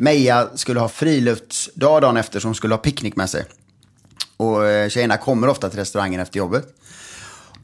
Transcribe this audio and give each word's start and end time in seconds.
Meja 0.00 0.48
skulle 0.54 0.80
ha 0.80 0.88
friluftsdag 0.88 2.02
dagen 2.02 2.16
efter, 2.16 2.40
så 2.40 2.48
hon 2.48 2.54
skulle 2.54 2.74
ha 2.74 2.78
picknick 2.78 3.16
med 3.16 3.30
sig. 3.30 3.44
Och 4.36 4.66
eh, 4.66 4.88
tjejerna 4.88 5.16
kommer 5.16 5.48
ofta 5.48 5.70
till 5.70 5.78
restaurangen 5.78 6.20
efter 6.20 6.38
jobbet. 6.38 6.64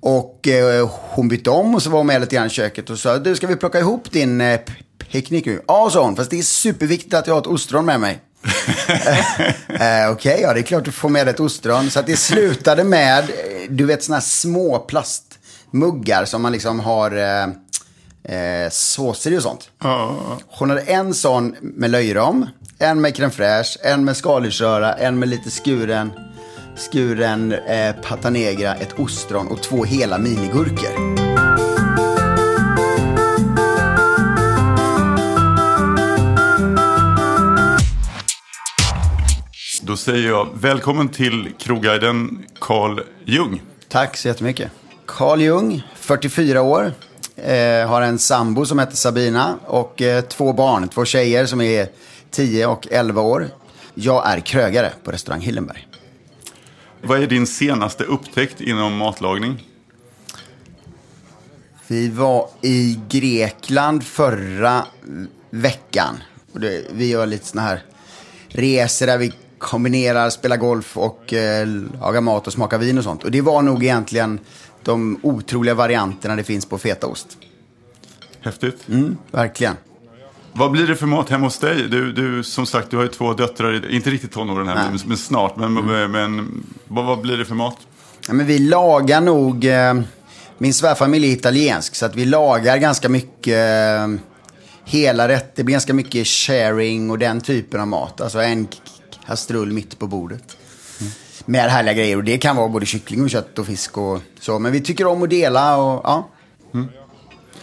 Och 0.00 0.48
eh, 0.48 0.90
hon 0.90 1.28
bytte 1.28 1.50
om 1.50 1.74
och 1.74 1.82
så 1.82 1.90
var 1.90 1.98
hon 1.98 2.06
med 2.06 2.20
lite 2.20 2.34
grann 2.34 2.46
i 2.46 2.50
köket 2.50 2.90
och 2.90 2.98
sa, 2.98 3.18
du 3.18 3.36
ska 3.36 3.46
vi 3.46 3.56
plocka 3.56 3.78
ihop 3.78 4.12
din 4.12 4.40
eh, 4.40 4.60
picknick 4.98 5.46
nu? 5.46 5.62
Ja, 5.68 5.90
sa 5.92 6.04
hon, 6.04 6.16
fast 6.16 6.30
det 6.30 6.38
är 6.38 6.42
superviktigt 6.42 7.14
att 7.14 7.26
jag 7.26 7.34
har 7.34 7.40
ett 7.40 7.46
ostron 7.46 7.84
med 7.84 8.00
mig. 8.00 8.18
eh, 8.88 8.90
Okej, 9.68 10.10
okay, 10.10 10.40
ja 10.40 10.54
det 10.54 10.60
är 10.60 10.62
klart 10.62 10.84
du 10.84 10.92
får 10.92 11.08
med 11.08 11.28
ett 11.28 11.40
ostron. 11.40 11.90
Så 11.90 12.00
att 12.00 12.06
det 12.06 12.16
slutade 12.16 12.84
med, 12.84 13.24
du 13.68 13.84
vet 13.84 14.04
sådana 14.04 14.18
här 14.18 14.26
små 14.26 14.78
plastmuggar 14.78 16.24
som 16.24 16.42
man 16.42 16.52
liksom 16.52 16.80
har 16.80 17.10
eh, 18.28 18.70
såser 18.70 19.36
och 19.36 19.42
sånt. 19.42 19.70
Hon 20.46 20.70
hade 20.70 20.82
en 20.82 21.14
sån 21.14 21.56
med 21.60 21.90
löjrom, 21.90 22.46
en 22.78 23.00
med 23.00 23.14
crème 23.14 23.30
fraîche, 23.30 23.78
en 23.82 24.04
med 24.04 24.16
skaldjursröra, 24.16 24.92
en 24.92 25.18
med 25.18 25.28
lite 25.28 25.50
skuren, 25.50 26.12
skuren 26.76 27.52
eh, 27.52 27.94
pata 28.02 28.30
negra, 28.30 28.74
ett 28.74 28.98
ostron 28.98 29.48
och 29.48 29.62
två 29.62 29.84
hela 29.84 30.18
minigurkor. 30.18 31.16
Då 39.82 39.96
säger 39.96 40.28
jag 40.28 40.48
välkommen 40.54 41.08
till 41.08 41.52
krogguiden 41.58 42.44
Carl 42.60 43.00
Jung. 43.24 43.62
Tack 43.88 44.16
så 44.16 44.28
jättemycket. 44.28 44.70
Carl 45.06 45.40
Jung, 45.40 45.82
44 45.94 46.62
år. 46.62 46.92
Eh, 47.36 47.88
har 47.88 48.02
en 48.02 48.18
sambo 48.18 48.66
som 48.66 48.78
heter 48.78 48.96
Sabina 48.96 49.58
och 49.66 50.02
eh, 50.02 50.24
två 50.24 50.52
barn, 50.52 50.88
två 50.88 51.04
tjejer 51.04 51.46
som 51.46 51.60
är 51.60 51.88
10 52.30 52.66
och 52.66 52.88
11 52.90 53.22
år. 53.22 53.48
Jag 53.94 54.26
är 54.26 54.40
krögare 54.40 54.90
på 55.04 55.10
restaurang 55.10 55.40
Hillenberg. 55.40 55.88
Vad 57.02 57.22
är 57.22 57.26
din 57.26 57.46
senaste 57.46 58.04
upptäckt 58.04 58.60
inom 58.60 58.96
matlagning? 58.96 59.68
Vi 61.86 62.08
var 62.08 62.48
i 62.62 62.98
Grekland 63.08 64.04
förra 64.04 64.86
veckan. 65.50 66.22
vi 66.90 67.10
gör 67.10 67.26
lite 67.26 67.46
sådana 67.46 67.68
här 67.68 67.82
resor 68.48 69.06
där 69.06 69.18
vi 69.18 69.32
kombinerar 69.58 70.30
spela 70.30 70.56
golf 70.56 70.96
och 70.96 71.32
eh, 71.32 71.66
laga 72.00 72.20
mat 72.20 72.46
och 72.46 72.52
smaka 72.52 72.78
vin 72.78 72.98
och 72.98 73.04
sånt. 73.04 73.24
Och 73.24 73.30
det 73.30 73.40
var 73.40 73.62
nog 73.62 73.84
egentligen 73.84 74.40
de 74.86 75.18
otroliga 75.22 75.74
varianterna 75.74 76.36
det 76.36 76.44
finns 76.44 76.66
på 76.66 76.78
fetaost. 76.78 77.38
Häftigt. 78.40 78.88
Mm, 78.88 79.16
verkligen. 79.30 79.76
Vad 80.52 80.70
blir 80.70 80.86
det 80.86 80.96
för 80.96 81.06
mat 81.06 81.30
hemma 81.30 81.46
hos 81.46 81.58
dig? 81.58 81.88
Du, 81.88 82.12
du, 82.12 82.42
som 82.42 82.66
sagt, 82.66 82.90
du 82.90 82.96
har 82.96 83.02
ju 83.02 83.08
två 83.08 83.32
döttrar, 83.32 83.90
inte 83.92 84.10
riktigt 84.10 84.32
tonåren 84.32 84.68
här, 84.68 84.90
men, 84.90 84.98
men, 85.06 85.16
snart. 85.16 85.56
Men, 85.56 85.76
mm. 85.76 86.10
men 86.10 86.62
vad, 86.88 87.04
vad, 87.04 87.20
blir 87.20 87.36
det 87.36 87.44
för 87.44 87.54
mat? 87.54 87.76
Ja, 88.28 88.34
men 88.34 88.46
vi 88.46 88.58
lagar 88.58 89.20
nog, 89.20 89.64
eh, 89.64 89.94
min 90.58 90.74
svärfamilj 90.74 91.28
är 91.28 91.32
italiensk, 91.32 91.94
så 91.94 92.06
att 92.06 92.16
vi 92.16 92.24
lagar 92.24 92.76
ganska 92.76 93.08
mycket 93.08 93.54
eh, 93.54 94.20
hela 94.84 95.28
rätter. 95.28 95.52
Det 95.54 95.64
blir 95.64 95.72
ganska 95.72 95.94
mycket 95.94 96.26
sharing 96.26 97.10
och 97.10 97.18
den 97.18 97.40
typen 97.40 97.80
av 97.80 97.86
mat. 97.86 98.20
Alltså 98.20 98.38
en 98.38 98.68
kastrull 99.26 99.72
mitt 99.72 99.98
på 99.98 100.06
bordet. 100.06 100.56
Med 101.46 101.70
härliga 101.70 101.94
grejer. 101.94 102.16
Och 102.16 102.24
det 102.24 102.38
kan 102.38 102.56
vara 102.56 102.68
både 102.68 102.86
kyckling 102.86 103.22
och 103.22 103.30
kött 103.30 103.58
och 103.58 103.66
fisk 103.66 103.98
och 103.98 104.20
så. 104.40 104.58
Men 104.58 104.72
vi 104.72 104.80
tycker 104.80 105.06
om 105.06 105.22
att 105.22 105.30
dela 105.30 105.76
och 105.76 106.00
ja. 106.04 106.28
Mm. 106.74 106.88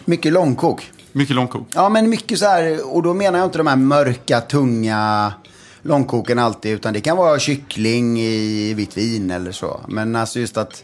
Mycket 0.05 0.33
långkok. 0.33 0.91
Mycket 1.11 1.35
långkok? 1.35 1.67
Ja, 1.73 1.89
men 1.89 2.09
mycket 2.09 2.39
så 2.39 2.45
här. 2.45 2.93
Och 2.95 3.03
då 3.03 3.13
menar 3.13 3.39
jag 3.39 3.47
inte 3.47 3.57
de 3.57 3.67
här 3.67 3.75
mörka, 3.75 4.41
tunga 4.41 5.33
långkoken 5.81 6.39
alltid. 6.39 6.71
Utan 6.71 6.93
det 6.93 7.01
kan 7.01 7.17
vara 7.17 7.39
kyckling 7.39 8.19
i 8.19 8.73
vitt 8.73 8.97
vin 8.97 9.31
eller 9.31 9.51
så. 9.51 9.79
Men 9.87 10.15
alltså 10.15 10.39
just 10.39 10.57
att 10.57 10.83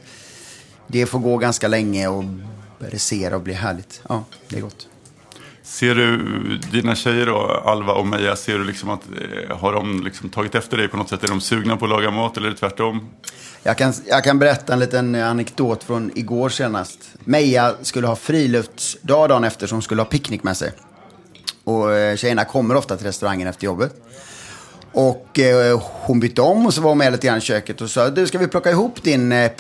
det 0.88 1.06
får 1.06 1.20
gå 1.20 1.38
ganska 1.38 1.68
länge 1.68 2.08
och 2.08 2.24
brisera 2.80 3.36
och 3.36 3.42
bli 3.42 3.54
härligt. 3.54 4.02
Ja, 4.10 4.24
det 4.50 4.58
är 4.58 4.62
gott. 4.62 4.88
Ser 5.70 5.96
du 5.96 6.18
dina 6.58 6.96
tjejer 6.96 7.26
då, 7.26 7.62
Alva 7.66 7.94
och 7.94 8.08
Meja, 8.08 8.36
ser 8.36 8.58
du 8.58 8.64
liksom 8.64 8.90
att, 8.90 9.02
eh, 9.50 9.58
har 9.58 9.74
de 9.74 10.04
liksom 10.04 10.30
tagit 10.30 10.56
efter 10.56 10.78
dig 10.78 10.88
på 10.88 10.98
något 10.98 11.10
sätt? 11.10 11.24
Är 11.24 11.28
de 11.28 11.42
sugna 11.42 11.78
på 11.78 11.86
att 11.86 11.92
laga 11.92 12.12
mat 12.12 12.38
eller 12.38 12.48
är 12.48 12.52
det 12.52 12.58
tvärtom? 12.58 13.10
Jag 13.64 13.78
kan, 13.78 13.94
jag 14.06 14.24
kan 14.24 14.40
berätta 14.40 14.74
en 14.74 14.80
liten 14.80 15.16
anekdot 15.16 15.84
från 15.84 16.12
igår 16.16 16.50
senast. 16.50 17.00
Meja 17.20 17.76
skulle 17.82 18.08
ha 18.08 18.16
friluftsdag 18.16 19.30
dagen 19.30 19.44
efter, 19.44 19.68
så 19.68 19.76
hon 19.76 19.82
skulle 19.82 20.02
ha 20.02 20.06
picknick 20.06 20.44
med 20.44 20.58
sig. 20.58 20.72
Och 21.64 21.94
eh, 21.94 22.16
tjejerna 22.16 22.46
kommer 22.46 22.76
ofta 22.76 22.98
till 22.98 23.06
restaurangen 23.06 23.48
efter 23.48 23.66
jobbet. 23.66 23.94
Och 24.92 25.40
eh, 25.40 25.82
hon 25.82 26.20
bytte 26.20 26.42
om 26.42 26.66
och 26.66 26.74
så 26.74 26.82
var 26.82 26.90
hon 26.90 26.98
med 26.98 27.12
lite 27.12 27.28
grann 27.28 27.38
i 27.38 27.42
köket 27.42 27.82
och 27.82 27.90
sa, 27.90 28.10
du 28.10 28.28
ska 28.28 28.38
vi 28.38 28.48
plocka 28.48 28.72
ihop 28.72 29.04
din 29.04 29.32
eh, 29.32 29.52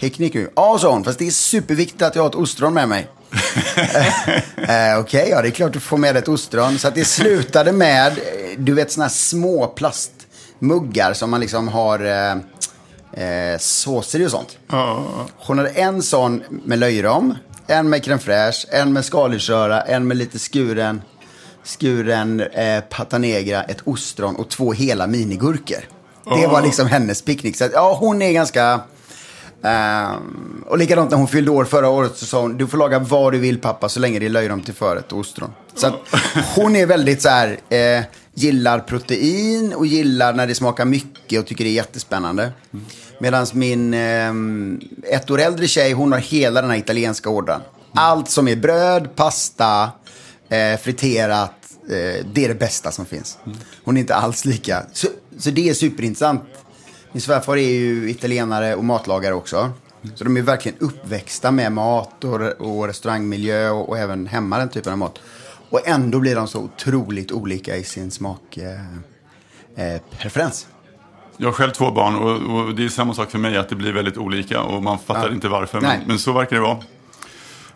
picknick 0.00 0.34
nu? 0.34 0.50
Ja, 0.56 0.78
sa 0.80 0.92
hon, 0.92 1.04
fast 1.04 1.18
det 1.18 1.26
är 1.26 1.30
superviktigt 1.30 2.02
att 2.02 2.14
jag 2.14 2.22
har 2.22 2.28
ett 2.28 2.34
ostron 2.34 2.74
med 2.74 2.88
mig. 2.88 3.08
eh, 4.56 4.98
Okej, 4.98 4.98
okay, 4.98 5.28
ja 5.28 5.42
det 5.42 5.48
är 5.48 5.50
klart 5.50 5.72
du 5.72 5.80
får 5.80 5.98
med 5.98 6.16
ett 6.16 6.28
ostron. 6.28 6.78
Så 6.78 6.88
att 6.88 6.94
det 6.94 7.04
slutade 7.04 7.72
med, 7.72 8.12
du 8.58 8.74
vet 8.74 8.92
sådana 8.92 9.08
här 9.08 9.14
små 9.14 9.66
plastmuggar 9.66 11.12
som 11.12 11.30
man 11.30 11.40
liksom 11.40 11.68
har 11.68 12.04
eh, 12.04 12.36
eh, 13.24 13.58
såser 13.58 14.20
i 14.20 14.26
och 14.26 14.30
sånt. 14.30 14.58
Hon 15.36 15.58
hade 15.58 15.70
en 15.70 16.02
sån 16.02 16.42
med 16.48 16.78
löjrom, 16.78 17.34
en 17.66 17.88
med 17.88 18.02
crème 18.04 18.18
fraîche, 18.18 18.66
en 18.70 18.92
med 18.92 19.04
skaldjursröra, 19.04 19.82
en 19.82 20.06
med 20.06 20.16
lite 20.16 20.38
skuren, 20.38 21.02
skuren 21.64 22.40
eh, 22.40 22.80
pata 22.80 23.18
negra, 23.18 23.62
ett 23.62 23.80
ostron 23.84 24.36
och 24.36 24.48
två 24.48 24.72
hela 24.72 25.06
minigurkor. 25.06 25.88
Det 26.40 26.46
var 26.46 26.62
liksom 26.62 26.86
hennes 26.86 27.22
picknick. 27.22 27.56
Så 27.56 27.64
att, 27.64 27.72
ja, 27.72 27.96
hon 28.00 28.22
är 28.22 28.32
ganska 28.32 28.80
Um, 29.66 30.64
och 30.66 30.78
likadant 30.78 31.10
när 31.10 31.18
hon 31.18 31.28
fyllde 31.28 31.50
år 31.50 31.64
förra 31.64 31.88
året 31.88 32.16
så 32.16 32.26
sa 32.26 32.40
hon, 32.40 32.56
du 32.56 32.66
får 32.66 32.78
laga 32.78 32.98
vad 32.98 33.32
du 33.32 33.38
vill 33.38 33.60
pappa 33.60 33.88
så 33.88 34.00
länge 34.00 34.18
det 34.18 34.26
är 34.26 34.30
löjrom 34.30 34.62
till 34.62 34.74
förrätt 34.74 35.12
och 35.12 35.18
ostron. 35.18 35.50
Så 35.74 35.86
att 35.86 35.94
hon 36.54 36.76
är 36.76 36.86
väldigt 36.86 37.22
så 37.22 37.28
här, 37.28 37.60
eh, 37.68 38.04
gillar 38.34 38.78
protein 38.80 39.72
och 39.72 39.86
gillar 39.86 40.32
när 40.32 40.46
det 40.46 40.54
smakar 40.54 40.84
mycket 40.84 41.40
och 41.40 41.46
tycker 41.46 41.64
det 41.64 41.70
är 41.70 41.74
jättespännande. 41.74 42.52
Medan 43.20 43.46
min 43.52 43.94
eh, 43.94 44.32
ett 45.14 45.30
år 45.30 45.40
äldre 45.40 45.68
tjej, 45.68 45.92
hon 45.92 46.12
har 46.12 46.18
hela 46.18 46.60
den 46.60 46.70
här 46.70 46.78
italienska 46.78 47.30
ordern. 47.30 47.60
Allt 47.94 48.30
som 48.30 48.48
är 48.48 48.56
bröd, 48.56 49.16
pasta, 49.16 49.90
eh, 50.48 50.80
friterat, 50.80 51.54
eh, 51.88 52.26
det 52.32 52.44
är 52.44 52.48
det 52.48 52.54
bästa 52.54 52.90
som 52.90 53.06
finns. 53.06 53.38
Hon 53.84 53.96
är 53.96 54.00
inte 54.00 54.14
alls 54.14 54.44
lika. 54.44 54.82
Så, 54.92 55.08
så 55.38 55.50
det 55.50 55.68
är 55.68 55.74
superintressant 55.74 56.42
min 57.12 57.20
svärfar 57.20 57.56
är 57.56 57.70
ju 57.70 58.10
italienare 58.10 58.74
och 58.74 58.84
matlagare 58.84 59.34
också. 59.34 59.72
Så 60.14 60.24
de 60.24 60.36
är 60.36 60.42
verkligen 60.42 60.78
uppväxta 60.78 61.50
med 61.50 61.72
mat 61.72 62.24
och, 62.24 62.40
och 62.40 62.86
restaurangmiljö 62.86 63.70
och, 63.70 63.88
och, 63.88 63.98
även 63.98 64.26
hemma 64.26 64.58
den 64.58 64.68
typen 64.68 64.92
av 64.92 64.98
mat. 64.98 65.18
Och 65.70 65.88
ändå 65.88 66.18
blir 66.18 66.36
de 66.36 66.48
så 66.48 66.60
otroligt 66.60 67.32
olika 67.32 67.76
i 67.76 67.84
sin 67.84 68.10
smakpreferens. 68.10 68.86
Eh, 69.76 70.40
eh, 70.40 70.50
jag 71.36 71.48
har 71.48 71.52
själv 71.52 71.70
två 71.70 71.90
barn 71.90 72.16
och, 72.16 72.56
och, 72.56 72.74
det 72.74 72.84
är 72.84 72.88
samma 72.88 73.14
sak 73.14 73.30
för 73.30 73.38
mig 73.38 73.56
att 73.56 73.68
det 73.68 73.74
blir 73.74 73.92
väldigt 73.92 74.16
olika 74.16 74.60
och 74.60 74.82
man 74.82 74.98
fattar 74.98 75.28
ja. 75.28 75.34
inte 75.34 75.48
varför. 75.48 75.80
Men, 75.80 76.00
men, 76.06 76.18
så 76.18 76.32
verkar 76.32 76.56
det 76.56 76.62
vara. 76.62 76.78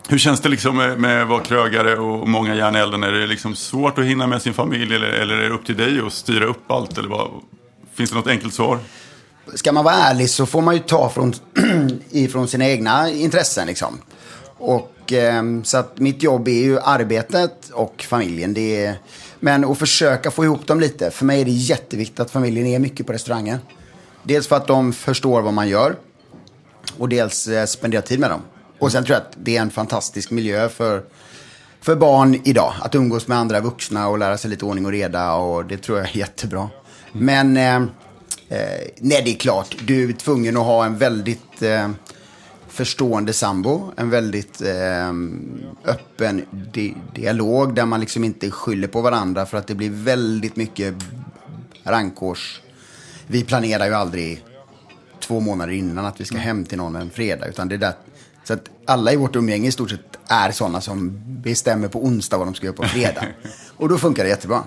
Hur 0.09 0.17
känns 0.17 0.41
det 0.41 0.49
liksom 0.49 0.77
med, 0.77 0.99
med 0.99 1.21
att 1.23 1.29
vara 1.29 1.43
krögare 1.43 1.95
och 1.95 2.27
många 2.27 2.55
järn 2.55 2.75
i 2.75 2.79
elden? 2.79 3.03
Är 3.03 3.11
det 3.11 3.27
liksom 3.27 3.55
svårt 3.55 3.97
att 3.97 4.05
hinna 4.05 4.27
med 4.27 4.41
sin 4.41 4.53
familj 4.53 4.95
eller, 4.95 5.07
eller 5.07 5.37
är 5.37 5.49
det 5.49 5.55
upp 5.55 5.65
till 5.65 5.77
dig 5.77 6.01
att 6.05 6.13
styra 6.13 6.45
upp 6.45 6.71
allt? 6.71 6.97
Eller 6.97 7.09
vad? 7.09 7.27
Finns 7.93 8.09
det 8.09 8.15
något 8.15 8.27
enkelt 8.27 8.53
svar? 8.53 8.79
Ska 9.55 9.71
man 9.71 9.83
vara 9.83 9.95
ärlig 9.95 10.29
så 10.29 10.45
får 10.45 10.61
man 10.61 10.73
ju 10.75 10.79
ta 10.79 11.09
från, 11.09 11.33
ifrån 12.09 12.47
sina 12.47 12.67
egna 12.67 13.09
intressen. 13.09 13.67
Liksom. 13.67 14.01
Och, 14.57 15.13
eh, 15.13 15.43
så 15.63 15.77
att 15.77 15.99
mitt 15.99 16.23
jobb 16.23 16.47
är 16.47 16.63
ju 16.63 16.79
arbetet 16.79 17.69
och 17.73 18.05
familjen. 18.09 18.53
Det 18.53 18.85
är, 18.85 18.95
men 19.39 19.65
att 19.65 19.77
försöka 19.77 20.31
få 20.31 20.45
ihop 20.45 20.67
dem 20.67 20.79
lite. 20.79 21.11
För 21.11 21.25
mig 21.25 21.41
är 21.41 21.45
det 21.45 21.51
jätteviktigt 21.51 22.19
att 22.19 22.31
familjen 22.31 22.67
är 22.67 22.79
mycket 22.79 23.07
på 23.07 23.13
restaurangen. 23.13 23.59
Dels 24.23 24.47
för 24.47 24.55
att 24.55 24.67
de 24.67 24.93
förstår 24.93 25.41
vad 25.41 25.53
man 25.53 25.69
gör. 25.69 25.95
Och 26.97 27.09
dels 27.09 27.47
eh, 27.47 27.65
spendera 27.65 28.01
tid 28.01 28.19
med 28.19 28.29
dem. 28.29 28.41
Och 28.79 28.91
sen 28.91 29.03
tror 29.03 29.13
jag 29.13 29.21
att 29.21 29.33
det 29.35 29.57
är 29.57 29.61
en 29.61 29.69
fantastisk 29.69 30.31
miljö 30.31 30.69
för, 30.69 31.03
för 31.81 31.95
barn 31.95 32.41
idag. 32.43 32.73
Att 32.81 32.95
umgås 32.95 33.27
med 33.27 33.37
andra 33.37 33.59
vuxna 33.59 34.07
och 34.07 34.19
lära 34.19 34.37
sig 34.37 34.49
lite 34.49 34.65
ordning 34.65 34.85
och 34.85 34.91
reda. 34.91 35.33
Och 35.33 35.65
det 35.65 35.77
tror 35.77 35.97
jag 35.97 36.07
är 36.07 36.17
jättebra. 36.17 36.69
Men 37.11 37.57
eh, 37.57 37.81
Eh, 38.51 38.87
nej, 38.97 39.21
det 39.25 39.31
är 39.31 39.35
klart. 39.35 39.75
Du 39.85 40.09
är 40.09 40.13
tvungen 40.13 40.57
att 40.57 40.65
ha 40.65 40.85
en 40.85 40.97
väldigt 40.97 41.61
eh, 41.61 41.89
förstående 42.67 43.33
sambo. 43.33 43.91
En 43.97 44.09
väldigt 44.09 44.61
eh, 44.61 45.09
öppen 45.85 46.45
di 46.51 46.95
dialog 47.15 47.75
där 47.75 47.85
man 47.85 47.99
liksom 47.99 48.23
inte 48.23 48.51
skyller 48.51 48.87
på 48.87 49.01
varandra 49.01 49.45
för 49.45 49.57
att 49.57 49.67
det 49.67 49.75
blir 49.75 49.89
väldigt 49.89 50.55
mycket 50.55 50.95
rankårs. 51.83 52.61
Vi 53.27 53.43
planerar 53.43 53.85
ju 53.85 53.93
aldrig 53.93 54.45
två 55.19 55.39
månader 55.39 55.73
innan 55.73 56.05
att 56.05 56.21
vi 56.21 56.25
ska 56.25 56.37
hem 56.37 56.65
till 56.65 56.77
någon 56.77 56.95
en 56.95 57.09
fredag. 57.09 57.47
Utan 57.47 57.67
det 57.67 57.75
är 57.75 57.79
där, 57.79 57.93
så 58.43 58.53
att 58.53 58.69
alla 58.85 59.13
i 59.13 59.15
vårt 59.15 59.35
umgänge 59.35 59.67
i 59.67 59.71
stort 59.71 59.89
sett 59.89 60.17
är 60.27 60.51
sådana 60.51 60.81
som 60.81 61.21
bestämmer 61.25 61.87
på 61.87 62.05
onsdag 62.05 62.37
vad 62.37 62.47
de 62.47 62.53
ska 62.53 62.65
göra 62.65 62.75
på 62.75 62.83
fredag. 62.83 63.27
Och 63.77 63.89
då 63.89 63.97
funkar 63.97 64.23
det 64.23 64.29
jättebra. 64.29 64.63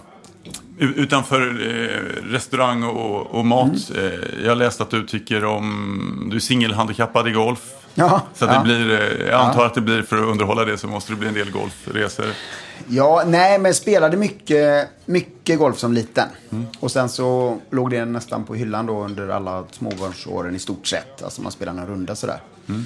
Utanför 0.78 1.40
eh, 1.40 2.32
restaurang 2.32 2.82
och, 2.84 3.26
och 3.26 3.46
mat. 3.46 3.90
Mm. 3.90 4.06
Eh, 4.06 4.44
jag 4.44 4.58
läste 4.58 4.82
att 4.82 4.90
du 4.90 5.06
tycker 5.06 5.44
om, 5.44 6.26
du 6.30 6.36
är 6.36 6.40
singelhandikappad 6.40 7.28
i 7.28 7.30
golf. 7.30 7.60
Ja, 7.94 8.22
så 8.34 8.44
ja. 8.44 8.52
det 8.52 8.64
blir, 8.64 8.92
eh, 8.92 9.26
jag 9.26 9.40
antar 9.40 9.60
ja. 9.60 9.66
att 9.66 9.74
det 9.74 9.80
blir, 9.80 10.02
för 10.02 10.16
att 10.16 10.28
underhålla 10.28 10.64
det 10.64 10.78
så 10.78 10.86
måste 10.86 11.12
det 11.12 11.16
bli 11.16 11.28
en 11.28 11.34
del 11.34 11.50
golfresor. 11.50 12.26
Ja, 12.88 13.22
nej 13.26 13.58
men 13.58 13.74
spelade 13.74 14.16
mycket, 14.16 14.88
mycket 15.04 15.58
golf 15.58 15.78
som 15.78 15.92
liten. 15.92 16.28
Mm. 16.52 16.66
Och 16.80 16.90
sen 16.90 17.08
så 17.08 17.58
låg 17.70 17.90
det 17.90 18.04
nästan 18.04 18.44
på 18.44 18.54
hyllan 18.54 18.86
då 18.86 19.04
under 19.04 19.28
alla 19.28 19.64
småbarnsåren 19.70 20.56
i 20.56 20.58
stort 20.58 20.86
sett. 20.86 21.22
Alltså 21.22 21.42
man 21.42 21.52
spelade 21.52 21.80
en 21.80 21.86
runda 21.86 22.14
sådär. 22.14 22.40
Mm. 22.68 22.84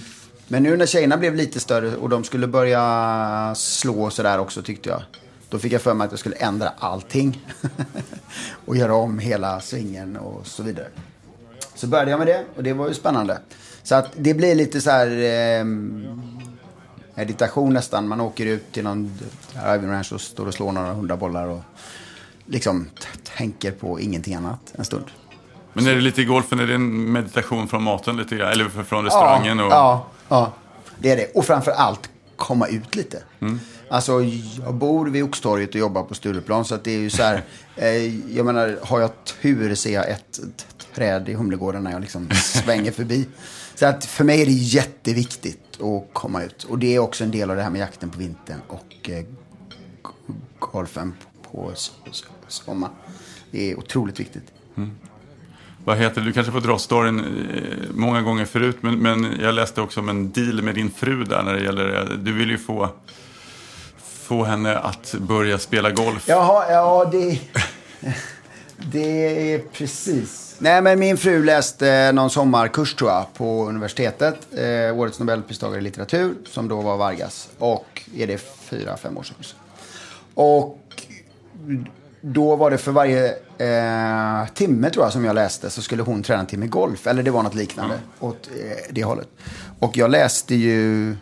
Men 0.48 0.62
nu 0.62 0.76
när 0.76 0.86
tjejerna 0.86 1.16
blev 1.16 1.34
lite 1.34 1.60
större 1.60 1.96
och 1.96 2.08
de 2.08 2.24
skulle 2.24 2.46
börja 2.46 3.54
slå 3.56 4.10
sådär 4.10 4.38
också 4.38 4.62
tyckte 4.62 4.88
jag. 4.88 5.02
Då 5.50 5.58
fick 5.58 5.72
jag 5.72 5.82
för 5.82 5.94
mig 5.94 6.04
att 6.04 6.12
jag 6.12 6.20
skulle 6.20 6.36
ändra 6.36 6.72
allting. 6.78 7.46
och 8.66 8.76
göra 8.76 8.94
om 8.94 9.18
hela 9.18 9.60
svingen 9.60 10.16
och 10.16 10.46
så 10.46 10.62
vidare. 10.62 10.86
Så 11.74 11.86
började 11.86 12.10
jag 12.10 12.18
med 12.18 12.26
det 12.26 12.44
och 12.56 12.62
det 12.62 12.72
var 12.72 12.88
ju 12.88 12.94
spännande. 12.94 13.38
Så 13.82 13.94
att 13.94 14.06
det 14.16 14.34
blir 14.34 14.54
lite 14.54 14.80
så 14.80 14.90
här 14.90 15.06
eh, 15.06 15.64
meditation 17.14 17.72
nästan. 17.72 18.08
Man 18.08 18.20
åker 18.20 18.46
ut 18.46 18.72
till 18.72 18.84
någon 18.84 19.18
driving 19.52 19.90
ranch 19.90 20.12
och 20.12 20.20
står 20.20 20.46
och 20.46 20.54
slår 20.54 20.72
några 20.72 20.92
hundra 20.92 21.16
bollar 21.16 21.46
och 21.48 21.60
liksom 22.46 22.90
tänker 23.36 23.72
på 23.72 24.00
ingenting 24.00 24.34
annat 24.34 24.60
en 24.72 24.84
stund. 24.84 25.04
Men 25.72 25.86
är 25.86 25.94
det 25.94 26.00
lite 26.00 26.22
i 26.22 26.24
golfen, 26.24 26.60
är 26.60 26.66
det 26.66 26.74
en 26.74 27.12
meditation 27.12 27.68
från 27.68 27.82
maten 27.82 28.16
lite 28.16 28.36
Eller 28.36 28.68
från 28.68 29.04
restaurangen? 29.04 29.58
Ja, 29.58 29.64
och... 29.64 29.72
ja, 29.72 30.06
ja, 30.28 30.52
det 30.98 31.10
är 31.10 31.16
det. 31.16 31.30
Och 31.34 31.44
framför 31.44 31.70
allt 31.70 32.10
komma 32.36 32.66
ut 32.66 32.94
lite. 32.94 33.22
Mm. 33.40 33.60
Alltså, 33.90 34.22
jag 34.64 34.74
bor 34.74 35.06
vid 35.06 35.24
Oxtorget 35.24 35.68
och 35.70 35.76
jobbar 35.76 36.02
på 36.02 36.14
Stureplan. 36.14 36.64
Så 36.64 36.74
att 36.74 36.84
det 36.84 36.90
är 36.90 36.98
ju 36.98 37.10
så 37.10 37.22
här, 37.22 37.42
eh, 37.76 38.34
jag 38.36 38.46
menar, 38.46 38.78
har 38.82 39.00
jag 39.00 39.10
tur 39.24 39.74
ser 39.74 39.94
jag 39.94 40.10
ett 40.10 40.40
träd 40.94 41.28
i 41.28 41.34
Humlegården 41.34 41.84
när 41.84 41.92
jag 41.92 42.00
liksom 42.00 42.30
svänger 42.34 42.92
förbi. 42.92 43.26
Så 43.74 43.86
att 43.86 44.04
för 44.04 44.24
mig 44.24 44.42
är 44.42 44.46
det 44.46 44.52
jätteviktigt 44.52 45.80
att 45.80 46.14
komma 46.14 46.42
ut. 46.42 46.64
Och 46.64 46.78
det 46.78 46.94
är 46.94 46.98
också 46.98 47.24
en 47.24 47.30
del 47.30 47.50
av 47.50 47.56
det 47.56 47.62
här 47.62 47.70
med 47.70 47.80
jakten 47.80 48.10
på 48.10 48.18
vintern 48.18 48.60
och 48.68 49.10
eh, 49.10 49.24
golfen 50.58 51.14
på 51.50 51.72
sommaren. 52.48 52.94
Det 53.50 53.70
är 53.70 53.78
otroligt 53.78 54.20
viktigt. 54.20 54.52
Mm. 54.76 54.90
Vad 55.84 55.98
heter 55.98 56.20
Du 56.20 56.32
kanske 56.32 56.52
får 56.52 56.60
dra 56.60 56.78
storyn 56.78 57.18
eh, 57.18 57.88
många 57.94 58.22
gånger 58.22 58.44
förut. 58.44 58.76
Men, 58.80 58.98
men 58.98 59.40
jag 59.40 59.54
läste 59.54 59.80
också 59.80 60.00
om 60.00 60.08
en 60.08 60.30
deal 60.30 60.62
med 60.62 60.74
din 60.74 60.90
fru 60.90 61.24
där 61.24 61.42
när 61.42 61.54
det 61.54 61.62
gäller, 61.62 62.18
du 62.22 62.32
vill 62.32 62.50
ju 62.50 62.58
få 62.58 62.90
få 64.28 64.44
henne 64.44 64.78
att 64.78 65.14
börja 65.18 65.58
spela 65.58 65.90
golf? 65.90 66.24
Jaha, 66.28 66.72
ja 66.72 67.08
det... 67.12 67.40
Det 68.92 69.52
är 69.54 69.58
precis. 69.58 70.56
Nej, 70.58 70.82
men 70.82 70.98
min 70.98 71.16
fru 71.16 71.44
läste 71.44 72.12
någon 72.12 72.30
sommarkurs 72.30 72.94
tror 72.94 73.10
jag 73.10 73.34
på 73.34 73.68
universitetet. 73.68 74.34
Eh, 74.56 74.98
årets 74.98 75.18
Nobelpristagare 75.18 75.78
i 75.78 75.82
litteratur 75.82 76.34
som 76.46 76.68
då 76.68 76.80
var 76.80 76.96
Vargas. 76.96 77.48
Och 77.58 78.02
är 78.16 78.26
det 78.26 78.38
fyra, 78.38 78.96
fem 78.96 79.18
år 79.18 79.22
sedan. 79.22 79.36
Och 80.34 80.78
då 82.20 82.56
var 82.56 82.70
det 82.70 82.78
för 82.78 82.92
varje 82.92 83.26
eh, 83.58 84.48
timme 84.54 84.90
tror 84.90 85.04
jag 85.04 85.12
som 85.12 85.24
jag 85.24 85.34
läste 85.34 85.70
så 85.70 85.82
skulle 85.82 86.02
hon 86.02 86.22
träna 86.22 86.40
en 86.40 86.46
timme 86.46 86.66
golf. 86.66 87.06
Eller 87.06 87.22
det 87.22 87.30
var 87.30 87.42
något 87.42 87.54
liknande 87.54 87.94
mm. 87.94 88.06
åt 88.20 88.48
eh, 88.56 88.76
det 88.90 89.04
hållet. 89.04 89.28
Och 89.78 89.96
jag 89.96 90.10
läste 90.10 90.54
ju, 90.54 91.16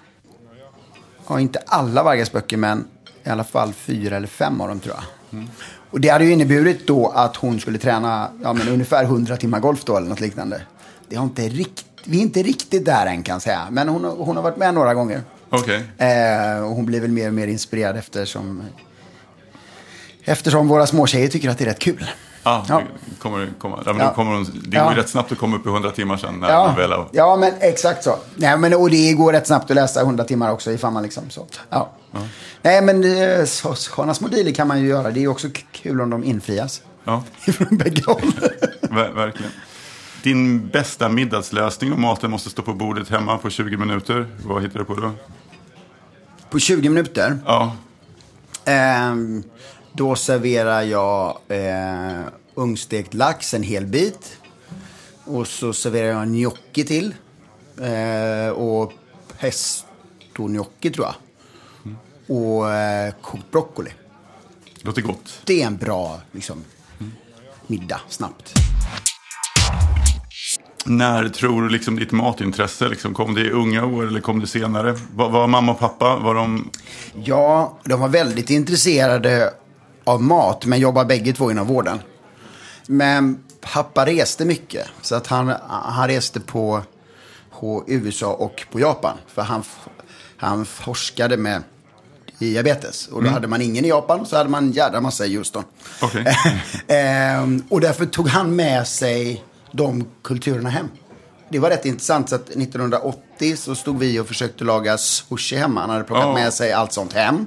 ja 1.29 1.41
inte 1.41 1.59
alla 1.67 2.03
Vargas 2.03 2.33
böcker 2.33 2.57
men 2.57 2.89
i 3.27 3.31
alla 3.31 3.45
fall 3.45 3.73
fyra 3.73 4.17
eller 4.17 4.27
fem 4.27 4.61
av 4.61 4.69
dem 4.69 4.81
tror 4.81 4.95
jag. 4.95 5.05
Mm. 5.39 5.51
Och 5.91 6.01
det 6.01 6.09
hade 6.09 6.25
ju 6.25 6.33
inneburit 6.33 6.87
då 6.87 7.09
att 7.09 7.37
hon 7.37 7.61
skulle 7.61 7.79
träna 7.79 8.31
ja, 8.43 8.53
men 8.53 8.69
ungefär 8.69 9.05
100 9.05 9.37
timmar 9.37 9.61
golf 9.61 9.85
då 9.85 9.97
eller 9.97 10.09
något 10.09 10.21
liknande. 10.21 10.63
Det 11.09 11.17
har 11.17 11.25
inte 11.25 11.49
rikt, 11.49 11.85
vi 12.05 12.19
är 12.19 12.23
inte 12.23 12.43
riktigt 12.43 12.85
där 12.85 13.07
än 13.07 13.23
kan 13.23 13.33
jag 13.33 13.43
säga. 13.43 13.69
Men 13.71 13.89
hon, 13.89 14.05
hon 14.05 14.37
har 14.37 14.43
varit 14.43 14.57
med 14.57 14.75
några 14.75 14.95
gånger. 14.95 15.23
Okay. 15.51 15.83
Eh, 15.99 16.65
och 16.65 16.71
hon 16.71 16.87
blir 16.87 17.01
väl 17.01 17.11
mer 17.11 17.29
och 17.29 17.35
mer 17.35 17.47
inspirerad 17.47 17.97
eftersom, 17.97 18.63
eftersom 20.25 20.69
våra 20.69 20.87
småtjejer 20.87 21.29
tycker 21.29 21.51
att 21.51 21.59
det 21.59 21.65
är 21.65 21.69
rätt 21.69 21.79
kul. 21.79 22.11
Ah, 22.49 22.65
ja, 22.69 22.83
det 23.05 23.21
kommer, 23.21 23.49
kommer, 23.59 23.79
ja, 23.87 23.95
ja. 23.99 24.15
kommer 24.15 24.33
hon, 24.33 24.45
det 24.45 24.79
går 24.79 24.93
ja. 24.93 24.97
rätt 24.97 25.09
snabbt 25.09 25.33
att 25.33 25.39
komma 25.39 25.57
upp 25.57 25.67
i 25.67 25.69
100 25.69 25.91
timmar 25.91 26.17
sen. 26.17 26.41
När 26.41 26.51
ja. 26.51 26.75
väl 26.77 26.93
har... 26.93 27.09
ja, 27.13 27.37
men 27.37 27.53
exakt 27.61 28.05
så. 28.05 28.19
Nej, 28.35 28.59
men, 28.59 28.75
och 28.75 28.91
det 28.91 29.13
går 29.13 29.33
rätt 29.33 29.47
snabbt 29.47 29.71
att 29.71 29.75
läsa 29.75 30.01
100 30.01 30.25
timmar 30.25 30.53
också 30.53 30.73
ifall 30.73 30.93
man 30.93 31.03
liksom 31.03 31.31
så. 31.31 31.47
Ja. 31.71 31.91
ja. 32.13 32.19
Nej, 32.63 32.83
men 32.83 33.05
eh, 33.05 33.45
så, 33.45 33.75
sådana 33.75 34.15
små 34.15 34.29
dealer 34.29 34.53
kan 34.53 34.69
man 34.69 34.81
ju 34.81 34.89
göra. 34.89 35.11
Det 35.11 35.25
är 35.25 35.29
också 35.29 35.49
kul 35.73 36.01
om 36.01 36.11
de 36.11 36.25
infrias. 36.25 36.83
Ja. 37.05 37.23
Från 37.53 37.79
bägge 37.79 38.03
håll. 38.07 38.33
Ver 38.81 39.11
verkligen. 39.11 39.53
Din 40.23 40.69
bästa 40.69 41.09
middagslösning 41.09 41.93
om 41.93 42.01
maten 42.01 42.31
måste 42.31 42.51
stå 42.51 42.63
på 42.63 42.75
bordet 42.75 43.09
hemma 43.09 43.39
på 43.39 43.51
20 43.51 43.77
minuter. 43.77 44.27
Vad 44.45 44.63
hittar 44.63 44.79
du 44.79 44.85
på 44.85 44.95
då? 44.95 45.11
På 46.51 46.59
20 46.59 46.89
minuter? 46.89 47.39
Ja. 47.47 47.77
Um, 49.13 49.45
då 49.97 50.17
serverar 50.17 50.83
jag 50.83 51.39
eh, 51.49 52.21
ugnsstekt 52.55 53.15
lax, 53.15 53.55
en 53.55 53.63
hel 53.63 53.87
bit. 53.87 54.39
Och 55.25 55.47
så 55.47 55.73
serverar 55.73 56.07
jag 56.07 56.29
gnocchi 56.29 56.85
till. 56.85 57.15
Eh, 57.81 58.49
och 58.49 58.93
pesto 59.39 59.87
gnocchi 60.47 60.91
tror 60.91 61.07
jag. 61.07 61.15
Mm. 61.85 61.99
Och 62.27 62.73
eh, 62.73 63.15
kokt 63.23 63.51
broccoli. 63.51 63.91
Låter 64.83 65.03
gott. 65.03 65.41
Det 65.45 65.63
är 65.63 65.67
en 65.67 65.77
bra 65.77 66.21
liksom, 66.33 66.65
mm. 67.01 67.13
middag, 67.67 68.01
snabbt. 68.09 68.53
När 70.85 71.29
tror 71.29 71.63
du 71.63 71.69
liksom 71.69 71.97
ditt 71.97 72.13
matintresse, 72.13 72.89
liksom, 72.89 73.15
kom 73.15 73.35
det 73.35 73.41
i 73.41 73.51
unga 73.51 73.85
år 73.87 74.07
eller 74.07 74.21
kom 74.21 74.41
det 74.41 74.47
senare? 74.47 74.97
Var, 75.15 75.31
var 75.31 75.47
mamma 75.47 75.73
och 75.73 75.79
pappa, 75.79 76.17
var 76.17 76.35
de... 76.35 76.71
Ja, 77.25 77.79
de 77.85 78.01
var 78.01 78.09
väldigt 78.09 78.51
intresserade 78.51 79.53
av 80.07 80.23
mat, 80.23 80.67
men 80.67 80.79
jobbar 80.79 81.05
bägge 81.05 81.33
två 81.33 81.51
inom 81.51 81.67
vården. 81.67 81.99
Men 82.87 83.45
pappa 83.61 84.07
reste 84.07 84.45
mycket, 84.45 84.87
så 85.03 85.15
att 85.15 85.27
han, 85.27 85.55
han 85.69 86.09
reste 86.09 86.41
på, 86.41 86.83
på 87.61 87.85
USA 87.87 88.33
och 88.33 88.67
på 88.73 88.81
Japan. 88.81 89.17
För 89.27 89.43
han, 89.43 89.63
han 90.37 90.67
forskade 90.67 91.37
med 91.37 91.63
diabetes. 92.39 93.07
Och 93.07 93.15
då 93.15 93.21
mm. 93.21 93.35
hade 93.35 93.49
man 93.49 93.63
ingen 93.63 93.85
i 93.85 93.89
Japan, 93.89 94.27
så 94.27 94.37
hade 94.37 94.51
man 94.51 94.65
en 94.65 94.73
jädra 94.73 95.01
massa 95.01 95.27
i 95.27 95.37
Houston. 95.37 95.65
Okay. 96.03 96.25
ehm, 96.89 97.65
och 97.69 97.81
därför 97.81 98.07
tog 98.07 98.29
han 98.29 98.57
med 98.57 98.89
sig 98.89 99.45
de 99.73 100.07
kulturerna 100.23 100.71
hem. 100.71 100.89
Det 101.49 101.59
var 101.59 101.71
rätt 101.71 101.87
intressant, 101.87 102.29
så 102.29 102.35
att 102.35 102.51
1980 102.51 103.57
så 103.57 103.75
stod 103.75 103.99
vi 103.99 104.21
och 104.21 104.27
försökte 104.27 104.65
laga 104.65 104.99
sushi 104.99 105.57
hemma. 105.57 105.81
Han 105.81 105.91
hade 105.91 106.05
plockat 106.05 106.27
oh. 106.27 106.35
med 106.35 106.53
sig 106.53 106.73
allt 106.73 106.93
sånt 106.93 107.13
hem. 107.13 107.47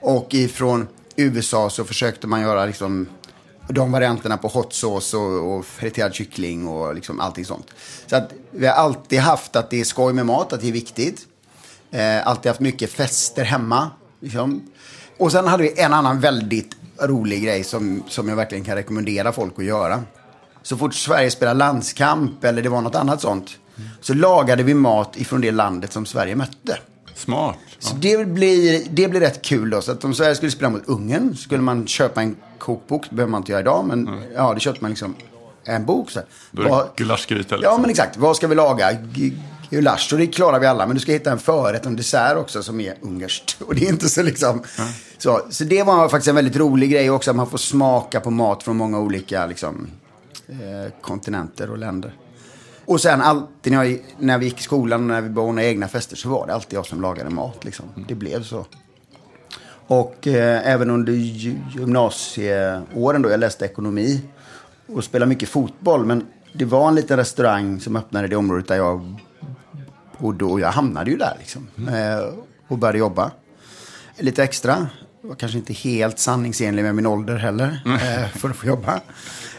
Och 0.00 0.34
ifrån 0.34 0.88
USA 1.16 1.70
så 1.70 1.84
försökte 1.84 2.26
man 2.26 2.40
göra 2.40 2.66
liksom 2.66 3.08
de 3.68 3.92
varianterna 3.92 4.36
på 4.36 4.48
hot 4.48 4.74
sauce 4.74 5.16
och, 5.16 5.56
och 5.56 5.66
friterad 5.66 6.14
kyckling 6.14 6.68
och 6.68 6.94
liksom 6.94 7.20
allting 7.20 7.44
sånt. 7.44 7.66
Så 8.06 8.16
att 8.16 8.32
vi 8.50 8.66
har 8.66 8.74
alltid 8.74 9.18
haft 9.18 9.56
att 9.56 9.70
det 9.70 9.80
är 9.80 9.84
skoj 9.84 10.12
med 10.12 10.26
mat, 10.26 10.52
att 10.52 10.60
det 10.60 10.68
är 10.68 10.72
viktigt. 10.72 11.26
Eh, 11.90 12.26
alltid 12.26 12.50
haft 12.50 12.60
mycket 12.60 12.92
fester 12.92 13.44
hemma. 13.44 13.90
Liksom. 14.20 14.68
Och 15.18 15.32
sen 15.32 15.46
hade 15.46 15.62
vi 15.62 15.80
en 15.80 15.92
annan 15.92 16.20
väldigt 16.20 16.76
rolig 16.98 17.44
grej 17.44 17.64
som, 17.64 18.02
som 18.08 18.28
jag 18.28 18.36
verkligen 18.36 18.64
kan 18.64 18.76
rekommendera 18.76 19.32
folk 19.32 19.58
att 19.58 19.64
göra. 19.64 20.02
Så 20.62 20.76
fort 20.76 20.94
Sverige 20.94 21.30
spelade 21.30 21.58
landskamp 21.58 22.44
eller 22.44 22.62
det 22.62 22.68
var 22.68 22.80
något 22.80 22.94
annat 22.94 23.20
sånt. 23.20 23.58
Så 24.00 24.14
lagade 24.14 24.62
vi 24.62 24.74
mat 24.74 25.16
ifrån 25.16 25.40
det 25.40 25.50
landet 25.50 25.92
som 25.92 26.06
Sverige 26.06 26.36
mötte. 26.36 26.78
Smart. 27.14 27.56
Så 27.78 27.94
det 27.94 28.28
blir, 28.28 28.82
det 28.90 29.08
blir 29.08 29.20
rätt 29.20 29.42
kul 29.42 29.70
då. 29.70 29.82
Så 29.82 29.92
att 29.92 30.04
om 30.04 30.14
Sverige 30.14 30.34
skulle 30.34 30.50
spela 30.50 30.70
mot 30.70 30.82
Ungern 30.86 31.36
skulle 31.36 31.62
man 31.62 31.86
köpa 31.86 32.22
en 32.22 32.36
kokbok. 32.58 33.06
Det 33.08 33.16
behöver 33.16 33.30
man 33.30 33.40
inte 33.40 33.52
göra 33.52 33.60
idag. 33.60 33.84
Men 33.84 34.08
mm. 34.08 34.22
ja, 34.34 34.54
det 34.54 34.60
köpte 34.60 34.84
man 34.84 34.90
liksom 34.90 35.14
en 35.64 35.86
bok. 35.86 36.10
Så. 36.10 36.20
Då 36.50 36.62
är 36.62 36.68
det 36.68 36.84
gulaschgryta 36.96 37.56
liksom. 37.56 37.72
Ja, 37.72 37.78
men 37.78 37.90
exakt. 37.90 38.16
Vad 38.16 38.36
ska 38.36 38.46
vi 38.46 38.54
laga? 38.54 38.92
G 38.92 39.32
gulasch. 39.70 40.12
Och 40.12 40.18
det 40.18 40.26
klarar 40.26 40.60
vi 40.60 40.66
alla. 40.66 40.86
Men 40.86 40.94
du 40.94 41.00
ska 41.00 41.12
hitta 41.12 41.32
en 41.32 41.38
förrätt 41.38 41.80
och 41.80 41.86
en 41.86 41.96
dessert 41.96 42.36
också 42.36 42.62
som 42.62 42.80
är 42.80 42.94
ungerskt. 43.00 43.56
Och 43.66 43.74
det 43.74 43.84
är 43.84 43.88
inte 43.88 44.08
så 44.08 44.22
liksom. 44.22 44.50
Mm. 44.50 44.90
Så, 45.18 45.40
så 45.50 45.64
det 45.64 45.82
var 45.82 46.08
faktiskt 46.08 46.28
en 46.28 46.34
väldigt 46.34 46.56
rolig 46.56 46.90
grej 46.90 47.10
också. 47.10 47.30
Att 47.30 47.36
man 47.36 47.50
får 47.50 47.58
smaka 47.58 48.20
på 48.20 48.30
mat 48.30 48.62
från 48.62 48.76
många 48.76 48.98
olika 48.98 49.46
liksom, 49.46 49.86
eh, 50.48 50.92
kontinenter 51.00 51.70
och 51.70 51.78
länder. 51.78 52.14
Och 52.84 53.00
sen 53.00 53.20
alltid 53.20 53.72
när, 53.72 53.84
jag, 53.84 53.98
när 54.18 54.38
vi 54.38 54.44
gick 54.44 54.60
i 54.60 54.62
skolan 54.62 55.00
och 55.00 55.06
när 55.06 55.20
vi 55.20 55.40
ordnade 55.40 55.68
egna 55.68 55.88
fester 55.88 56.16
så 56.16 56.28
var 56.28 56.46
det 56.46 56.54
alltid 56.54 56.76
jag 56.76 56.86
som 56.86 57.02
lagade 57.02 57.30
mat. 57.30 57.64
Liksom. 57.64 57.86
Det 58.08 58.14
blev 58.14 58.42
så. 58.42 58.66
Och 59.86 60.26
eh, 60.26 60.68
även 60.68 60.90
under 60.90 61.12
gymnasieåren 61.12 63.22
då, 63.22 63.30
jag 63.30 63.40
läste 63.40 63.64
ekonomi 63.64 64.20
och 64.86 65.04
spelade 65.04 65.28
mycket 65.28 65.48
fotboll. 65.48 66.04
Men 66.04 66.26
det 66.52 66.64
var 66.64 66.88
en 66.88 66.94
liten 66.94 67.16
restaurang 67.16 67.80
som 67.80 67.96
öppnade 67.96 68.26
i 68.26 68.30
det 68.30 68.36
området 68.36 68.68
där 68.68 68.76
jag 68.76 69.16
bodde 70.18 70.44
och 70.44 70.60
jag 70.60 70.70
hamnade 70.70 71.10
ju 71.10 71.16
där 71.16 71.36
liksom. 71.38 71.68
Mm. 71.78 71.94
Eh, 71.94 72.24
och 72.68 72.78
började 72.78 72.98
jobba 72.98 73.30
lite 74.18 74.42
extra. 74.42 74.86
var 75.20 75.34
kanske 75.34 75.58
inte 75.58 75.72
helt 75.72 76.18
sanningsenlig 76.18 76.82
med 76.82 76.94
min 76.94 77.06
ålder 77.06 77.36
heller. 77.36 77.82
Eh, 77.86 78.28
för 78.28 78.50
att 78.50 78.56
få 78.56 78.66
jobba. 78.66 79.00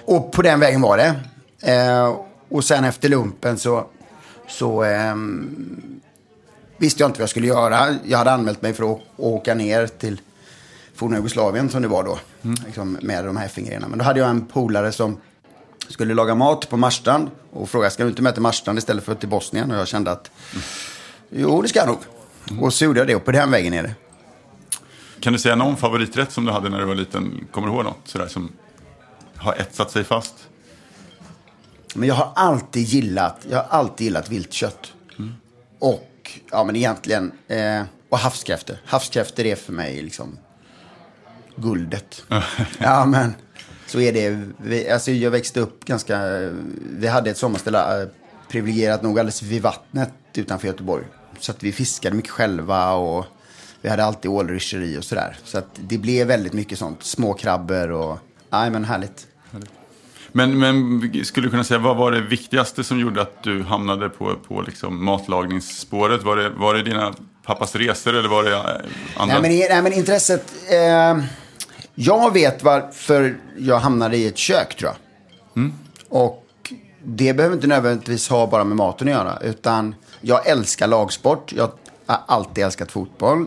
Och 0.05 0.31
på 0.31 0.41
den 0.41 0.59
vägen 0.59 0.81
var 0.81 0.97
det. 0.97 1.15
Eh, 1.71 2.15
och 2.53 2.63
sen 2.63 2.83
efter 2.83 3.09
lumpen 3.09 3.59
så, 3.59 3.85
så 4.47 4.83
eh, 4.83 5.15
visste 6.77 7.03
jag 7.03 7.09
inte 7.09 7.19
vad 7.19 7.23
jag 7.23 7.29
skulle 7.29 7.47
göra. 7.47 7.95
Jag 8.05 8.17
hade 8.17 8.31
anmält 8.31 8.61
mig 8.61 8.73
för 8.73 8.93
att 8.93 9.01
åka 9.17 9.53
ner 9.53 9.87
till 9.87 10.21
forna 10.95 11.15
Jugoslavien 11.15 11.69
som 11.69 11.81
det 11.81 11.87
var 11.87 12.03
då. 12.03 12.19
Mm. 12.41 12.55
Liksom 12.65 12.97
med 13.01 13.25
de 13.25 13.37
här 13.37 13.45
FN-grejerna. 13.45 13.87
Men 13.87 13.99
då 13.99 14.05
hade 14.05 14.19
jag 14.19 14.29
en 14.29 14.45
polare 14.45 14.91
som 14.91 15.17
skulle 15.89 16.13
laga 16.13 16.35
mat 16.35 16.69
på 16.69 16.77
Marstrand. 16.77 17.29
Och 17.51 17.69
frågade, 17.69 17.91
ska 17.91 18.03
du 18.03 18.09
inte 18.09 18.21
med 18.21 18.33
till 18.33 18.41
Marstrand 18.41 18.79
istället 18.79 19.03
för 19.03 19.15
till 19.15 19.29
Bosnien? 19.29 19.71
Och 19.71 19.77
jag 19.77 19.87
kände 19.87 20.11
att, 20.11 20.31
mm. 20.51 20.63
jo 21.29 21.61
det 21.61 21.67
ska 21.67 21.79
jag 21.79 21.87
nog. 21.87 21.99
Mm. 22.49 22.63
Och 22.63 22.73
så 22.73 22.85
gjorde 22.85 22.99
jag 22.99 23.07
det 23.07 23.15
och 23.15 23.25
på 23.25 23.31
den 23.31 23.51
vägen 23.51 23.73
är 23.73 23.83
det. 23.83 23.95
Kan 25.19 25.33
du 25.33 25.39
säga 25.39 25.55
någon 25.55 25.77
favoriträtt 25.77 26.31
som 26.31 26.45
du 26.45 26.51
hade 26.51 26.69
när 26.69 26.79
du 26.79 26.85
var 26.85 26.95
liten? 26.95 27.47
Kommer 27.51 27.67
du 27.67 27.73
ihåg 27.73 27.83
något 27.83 28.01
sådär 28.05 28.27
som 28.27 28.51
har 29.35 29.53
etsat 29.53 29.91
sig 29.91 30.03
fast? 30.03 30.42
Men 31.95 32.09
jag 32.09 32.15
har 32.15 32.31
alltid 32.35 32.83
gillat, 32.83 33.45
jag 33.49 33.57
har 33.57 33.79
alltid 33.79 34.05
gillat 34.05 34.29
viltkött. 34.29 34.93
Mm. 35.19 35.33
Och, 35.79 36.39
ja 36.51 36.63
men 36.63 36.75
egentligen, 36.75 37.31
eh, 37.47 37.81
och 38.09 38.19
havskräftor. 38.19 38.77
Havskräftor 38.85 39.45
är 39.45 39.55
för 39.55 39.73
mig 39.73 40.01
liksom 40.01 40.37
guldet. 41.55 42.23
ja 42.77 43.05
men, 43.05 43.33
så 43.87 43.99
är 43.99 44.13
det. 44.13 44.49
Vi, 44.57 44.89
alltså 44.89 45.11
jag 45.11 45.31
växte 45.31 45.59
upp 45.59 45.85
ganska, 45.85 46.39
vi 46.89 47.07
hade 47.07 47.29
ett 47.29 47.37
sommarställe, 47.37 48.01
eh, 48.01 48.07
privilegierat 48.49 49.01
nog 49.03 49.19
alldeles 49.19 49.41
vid 49.41 49.61
vattnet 49.61 50.13
utanför 50.33 50.67
Göteborg. 50.67 51.05
Så 51.39 51.51
att 51.51 51.63
vi 51.63 51.71
fiskade 51.71 52.15
mycket 52.15 52.31
själva 52.31 52.93
och 52.93 53.25
vi 53.81 53.89
hade 53.89 54.03
alltid 54.05 54.31
ålrysseri 54.31 54.97
och 54.97 55.03
sådär. 55.03 55.37
Så 55.43 55.57
att 55.57 55.79
det 55.79 55.97
blev 55.97 56.27
väldigt 56.27 56.53
mycket 56.53 56.79
sånt. 56.79 57.03
Småkrabbor 57.03 57.91
och, 57.91 58.17
nej 58.49 58.69
men 58.69 58.85
härligt. 58.85 59.27
Men, 60.35 60.59
men 60.59 61.25
skulle 61.25 61.47
du 61.47 61.51
kunna 61.51 61.63
säga, 61.63 61.79
vad 61.79 61.97
var 61.97 62.11
det 62.11 62.21
viktigaste 62.21 62.83
som 62.83 62.99
gjorde 62.99 63.21
att 63.21 63.43
du 63.43 63.63
hamnade 63.63 64.09
på, 64.09 64.35
på 64.47 64.61
liksom 64.61 65.05
matlagningsspåret? 65.05 66.23
Var 66.23 66.35
det, 66.35 66.49
var 66.49 66.73
det 66.73 66.83
dina 66.83 67.13
pappas 67.43 67.75
resor 67.75 68.15
eller 68.15 68.29
var 68.29 68.43
det 68.43 68.53
eh, 68.53 68.61
andra? 69.17 69.39
Nej 69.39 69.41
men, 69.41 69.69
nej, 69.69 69.81
men 69.83 69.93
intresset, 69.93 70.53
eh, 70.69 71.23
jag 71.95 72.33
vet 72.33 72.63
varför 72.63 73.37
jag 73.57 73.79
hamnade 73.79 74.17
i 74.17 74.27
ett 74.27 74.37
kök 74.37 74.75
tror 74.77 74.91
jag. 74.91 74.97
Mm. 75.63 75.73
Och 76.09 76.43
det 77.03 77.33
behöver 77.33 77.55
inte 77.55 77.67
nödvändigtvis 77.67 78.29
ha 78.29 78.47
bara 78.47 78.63
med 78.63 78.77
maten 78.77 79.07
att 79.07 79.13
göra. 79.13 79.39
Utan 79.41 79.95
jag 80.21 80.47
älskar 80.47 80.87
lagsport. 80.87 81.53
Jag 81.53 81.71
har 82.05 82.19
alltid 82.27 82.63
älskat 82.63 82.91
fotboll. 82.91 83.45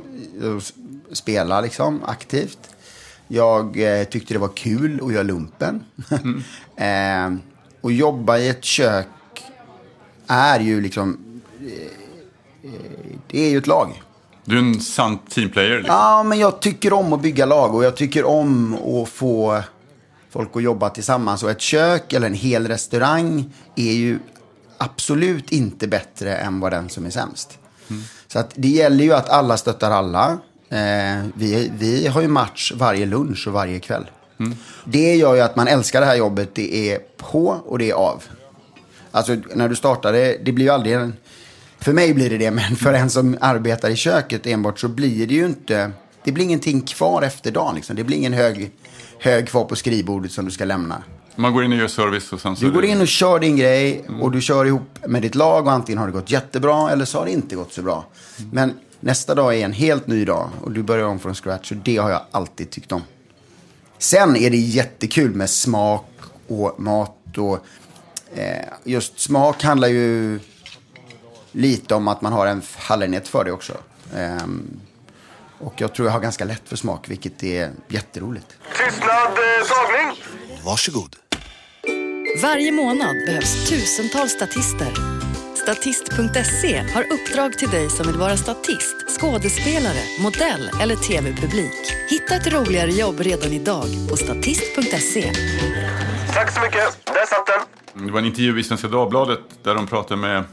Spela 1.13 1.61
liksom 1.61 2.01
aktivt. 2.05 2.59
Jag 3.29 3.81
eh, 3.81 4.05
tyckte 4.05 4.35
det 4.35 4.39
var 4.39 4.57
kul 4.57 5.01
att 5.03 5.13
göra 5.13 5.23
lumpen. 5.23 5.85
Mm. 6.11 6.43
eh, 6.77 7.35
och 7.81 7.93
jobba 7.93 8.39
i 8.39 8.49
ett 8.49 8.65
kök 8.65 9.07
är 10.27 10.61
ju 10.61 10.81
liksom... 10.81 11.19
Eh, 11.61 12.71
det 13.31 13.41
är 13.41 13.51
ju 13.51 13.59
ett 13.59 13.67
lag. 13.67 14.03
Du 14.45 14.55
är 14.55 14.61
en 14.61 14.81
sann 14.81 15.19
teamplayer. 15.19 15.77
Liksom. 15.77 15.95
Ja, 15.95 16.23
men 16.23 16.39
jag 16.39 16.61
tycker 16.61 16.93
om 16.93 17.13
att 17.13 17.23
bygga 17.23 17.47
lag 17.47 17.75
och 17.75 17.85
jag 17.85 17.97
tycker 17.97 18.25
om 18.25 18.75
att 18.75 19.09
få 19.09 19.63
folk 20.31 20.57
att 20.57 20.63
jobba 20.63 20.91
tillsammans. 20.91 21.43
Och 21.43 21.51
ett 21.51 21.61
kök 21.61 22.13
eller 22.13 22.27
en 22.27 22.35
hel 22.35 22.69
restaurang 22.69 23.55
är 23.77 23.93
ju 23.93 24.19
absolut 24.79 25.53
inte 25.53 25.89
bättre 25.89 26.37
än 26.37 26.61
vad 26.61 26.73
den 26.73 26.89
som 26.89 27.07
är 27.07 27.11
sämst. 27.11 27.59
Mm. 27.91 28.03
Så 28.27 28.39
att 28.39 28.53
det 28.55 28.69
gäller 28.69 29.05
ju 29.05 29.13
att 29.13 29.29
alla 29.29 29.57
stöttar 29.57 29.91
alla. 29.91 30.39
Eh, 30.69 31.25
vi, 31.35 31.73
vi 31.79 32.07
har 32.07 32.21
ju 32.21 32.29
match 32.29 32.73
varje 32.77 33.07
lunch 33.07 33.47
och 33.47 33.53
varje 33.53 33.81
kväll. 33.81 34.07
Mm. 34.39 34.57
Det 34.85 35.17
gör 35.17 35.35
ju 35.35 35.41
att 35.41 35.57
man 35.57 35.69
älskar 35.69 36.01
det 36.01 36.07
här 36.07 36.17
jobbet. 36.17 36.55
Det 36.55 36.93
är 36.93 36.99
på 37.17 37.61
och 37.67 37.79
det 37.79 37.91
är 37.91 37.95
av. 37.95 38.23
Alltså 39.11 39.37
när 39.55 39.69
du 39.69 39.77
startar 39.77 40.13
det, 40.13 40.39
det 40.45 40.53
blir 40.53 40.65
ju 40.65 40.71
aldrig 40.71 40.95
en... 40.95 41.17
För 41.79 41.93
mig 41.93 42.15
blir 42.15 42.31
det 42.31 42.39
det, 42.39 42.51
men 42.51 42.77
för 42.77 42.95
en 42.95 43.11
som 43.11 43.37
arbetar 43.41 43.91
i 43.91 43.97
köket 43.97 44.47
enbart 44.47 44.79
så 44.79 44.89
blir 44.89 45.27
det 45.27 45.35
ju 45.35 45.47
inte... 45.47 45.91
Det 46.25 46.33
blir 46.33 46.45
ingenting 46.45 46.81
kvar 46.81 47.23
efter 47.23 47.51
dagen 47.51 47.75
liksom. 47.75 47.97
Det 47.97 48.05
blir 48.05 48.17
ingen 48.17 48.33
hög, 48.33 48.71
hög 49.19 49.49
kvar 49.49 49.65
på 49.65 49.77
skrivbordet 49.77 50.33
som 50.33 50.45
du 50.45 50.51
ska 50.51 50.65
lämna. 50.65 51.03
Man 51.37 51.53
går 51.53 51.65
in 51.65 51.73
och 51.73 51.79
gör 51.79 51.89
service 51.89 52.33
och 52.33 52.41
sen 52.41 52.57
så... 52.57 52.65
Du 52.65 52.71
går 52.71 52.85
in 52.85 53.01
och 53.01 53.09
kör 53.09 53.39
din 53.39 53.57
grej 53.57 54.05
och 54.21 54.31
du 54.31 54.41
kör 54.41 54.65
ihop 54.65 54.99
med 55.07 55.23
ditt 55.23 55.35
lag 55.35 55.67
och 55.67 55.73
antingen 55.73 55.99
har 55.99 56.07
det 56.07 56.13
gått 56.13 56.31
jättebra 56.31 56.91
eller 56.91 57.05
så 57.05 57.19
har 57.19 57.25
det 57.25 57.33
inte 57.33 57.57
gått 57.57 57.73
så 57.73 57.83
bra. 57.83 58.05
Men 58.53 58.75
nästa 59.01 59.35
dag 59.35 59.55
är 59.55 59.65
en 59.65 59.73
helt 59.73 60.07
ny 60.07 60.25
dag 60.25 60.49
och 60.63 60.73
du 60.73 60.83
börjar 60.83 61.05
om 61.05 61.19
från 61.19 61.35
scratch 61.35 61.71
och 61.71 61.77
det 61.77 61.97
har 61.97 62.11
jag 62.11 62.23
alltid 62.31 62.71
tyckt 62.71 62.93
om. 62.93 63.03
Sen 63.99 64.37
är 64.37 64.51
det 64.51 64.57
jättekul 64.57 65.35
med 65.35 65.51
smak 65.51 66.11
och 66.49 66.81
mat 66.81 67.39
och 67.39 67.67
eh, 68.35 68.65
just 68.85 69.21
smak 69.21 69.63
handlar 69.63 69.89
ju 69.89 70.41
lite 71.53 71.95
om 71.95 72.09
att 72.09 72.23
man 72.23 72.33
har 72.33 72.47
en 72.47 72.63
fallenhet 72.63 73.29
för 73.29 73.45
det 73.45 73.53
också. 73.53 73.73
Eh, 74.17 74.47
och 75.59 75.75
jag 75.77 75.95
tror 75.95 76.09
jag 76.09 76.13
har 76.13 76.21
ganska 76.21 76.45
lätt 76.45 76.63
för 76.69 76.77
smak, 76.77 77.09
vilket 77.11 77.43
är 77.43 77.71
jätteroligt. 77.89 78.47
Tystnad, 78.79 79.11
eh, 79.11 79.67
tagning! 79.69 80.23
Varsågod. 80.65 81.17
Varje 82.43 82.73
månad 82.73 83.17
behövs 83.27 83.69
tusentals 83.69 84.33
statister. 84.33 85.16
Statist.se 85.67 86.79
har 86.95 87.05
uppdrag 87.13 87.59
till 87.59 87.69
dig 87.69 87.91
som 87.91 88.07
vill 88.07 88.17
vara 88.17 88.37
statist, 88.37 88.97
skådespelare, 89.21 90.03
modell 90.21 90.71
eller 90.83 90.97
tv-publik. 90.97 91.73
Hitta 92.11 92.35
ett 92.35 92.53
roligare 92.53 92.91
jobb 92.91 93.21
redan 93.21 93.53
idag 93.53 93.87
på 94.11 94.17
statist.se. 94.17 95.33
Tack 96.35 96.53
så 96.55 96.61
mycket. 96.61 96.99
Där 97.05 97.27
satt 97.27 97.47
den. 97.95 98.07
Det 98.07 98.13
var 98.13 98.19
en 98.19 98.27
intervju 98.27 98.61
i 98.61 98.65
Svenska 98.65 98.89
Dagbladet 98.89 99.41
där 99.63 99.75
de 99.75 99.87
pratade 99.87 100.21
med 100.21 100.45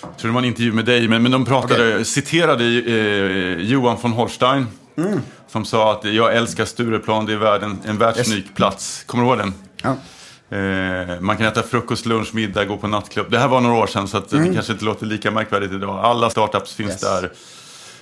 jag 0.00 0.16
tror 0.18 0.28
det 0.28 0.34
var 0.34 0.42
en 0.42 0.48
intervju 0.48 0.72
med 0.72 0.84
dig, 0.84 1.08
men, 1.08 1.22
men 1.22 1.32
de 1.32 1.44
pratade, 1.44 1.88
okay. 1.88 2.04
citerade 2.04 2.64
eh, 2.64 3.60
Johan 3.60 3.96
von 4.02 4.12
Holstein. 4.12 4.66
Mm. 4.96 5.20
Som 5.48 5.64
sa 5.64 5.92
att 5.92 6.04
jag 6.04 6.36
älskar 6.36 6.64
Stureplan, 6.64 7.26
det 7.26 7.32
är 7.32 7.36
världen, 7.36 7.78
en 7.84 7.98
världsunik 7.98 8.44
yes. 8.44 8.54
plats. 8.54 9.04
Kommer 9.06 9.24
du 9.24 9.30
ihåg 9.30 9.38
den? 9.38 9.54
Ja. 9.82 9.96
Eh, 10.50 11.20
man 11.20 11.36
kan 11.36 11.46
äta 11.46 11.62
frukost, 11.62 12.06
lunch, 12.06 12.34
middag, 12.34 12.64
gå 12.64 12.76
på 12.76 12.88
nattklubb. 12.88 13.30
Det 13.30 13.38
här 13.38 13.48
var 13.48 13.60
några 13.60 13.76
år 13.76 13.86
sedan 13.86 14.08
så 14.08 14.16
att 14.16 14.32
mm. 14.32 14.48
det 14.48 14.54
kanske 14.54 14.72
inte 14.72 14.84
låter 14.84 15.06
lika 15.06 15.30
märkvärdigt 15.30 15.72
idag. 15.72 16.04
Alla 16.04 16.30
startups 16.30 16.74
finns 16.74 16.90
yes. 16.90 17.00
där. 17.00 17.32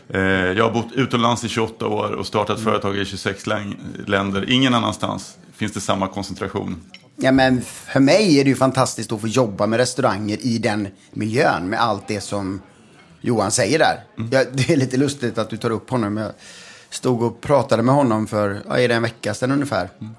Eh, 0.09 0.52
jag 0.59 0.64
har 0.64 0.71
bott 0.71 0.93
utomlands 0.93 1.45
i 1.45 1.49
28 1.49 1.87
år 1.87 2.12
och 2.12 2.26
startat 2.26 2.59
mm. 2.59 2.64
företag 2.64 2.97
i 2.97 3.05
26 3.05 3.45
länder. 4.07 4.50
Ingen 4.50 4.75
annanstans 4.75 5.37
finns 5.57 5.73
det 5.73 5.81
samma 5.81 6.09
koncentration. 6.09 6.83
Ja, 7.17 7.33
men 7.33 7.62
för 7.62 8.00
mig 8.00 8.40
är 8.40 8.45
det 8.45 8.50
ju 8.50 8.57
fantastiskt 8.57 9.12
att 9.12 9.21
få 9.21 9.28
jobba 9.28 9.67
med 9.67 9.76
restauranger 9.76 10.47
i 10.47 10.59
den 10.59 10.88
miljön 11.12 11.69
med 11.69 11.81
allt 11.81 12.09
det 12.09 12.21
som 12.21 12.61
Johan 13.21 13.50
säger 13.50 13.78
där. 13.78 14.05
Mm. 14.19 14.31
Ja, 14.33 14.45
det 14.52 14.71
är 14.73 14.76
lite 14.76 14.97
lustigt 14.97 15.38
att 15.38 15.50
du 15.50 15.57
tar 15.57 15.71
upp 15.71 15.90
honom. 15.90 16.17
Jag 16.17 16.33
stod 16.90 17.23
och 17.23 17.40
pratade 17.40 17.83
med 17.83 17.95
honom 17.95 18.26
för 18.26 18.62
ja, 18.69 18.78
är 18.78 18.88
det 18.88 18.95
en 18.95 19.02
vecka 19.02 19.35
sedan 19.35 19.52
ungefär. 19.52 19.88
Mm. 20.00 20.14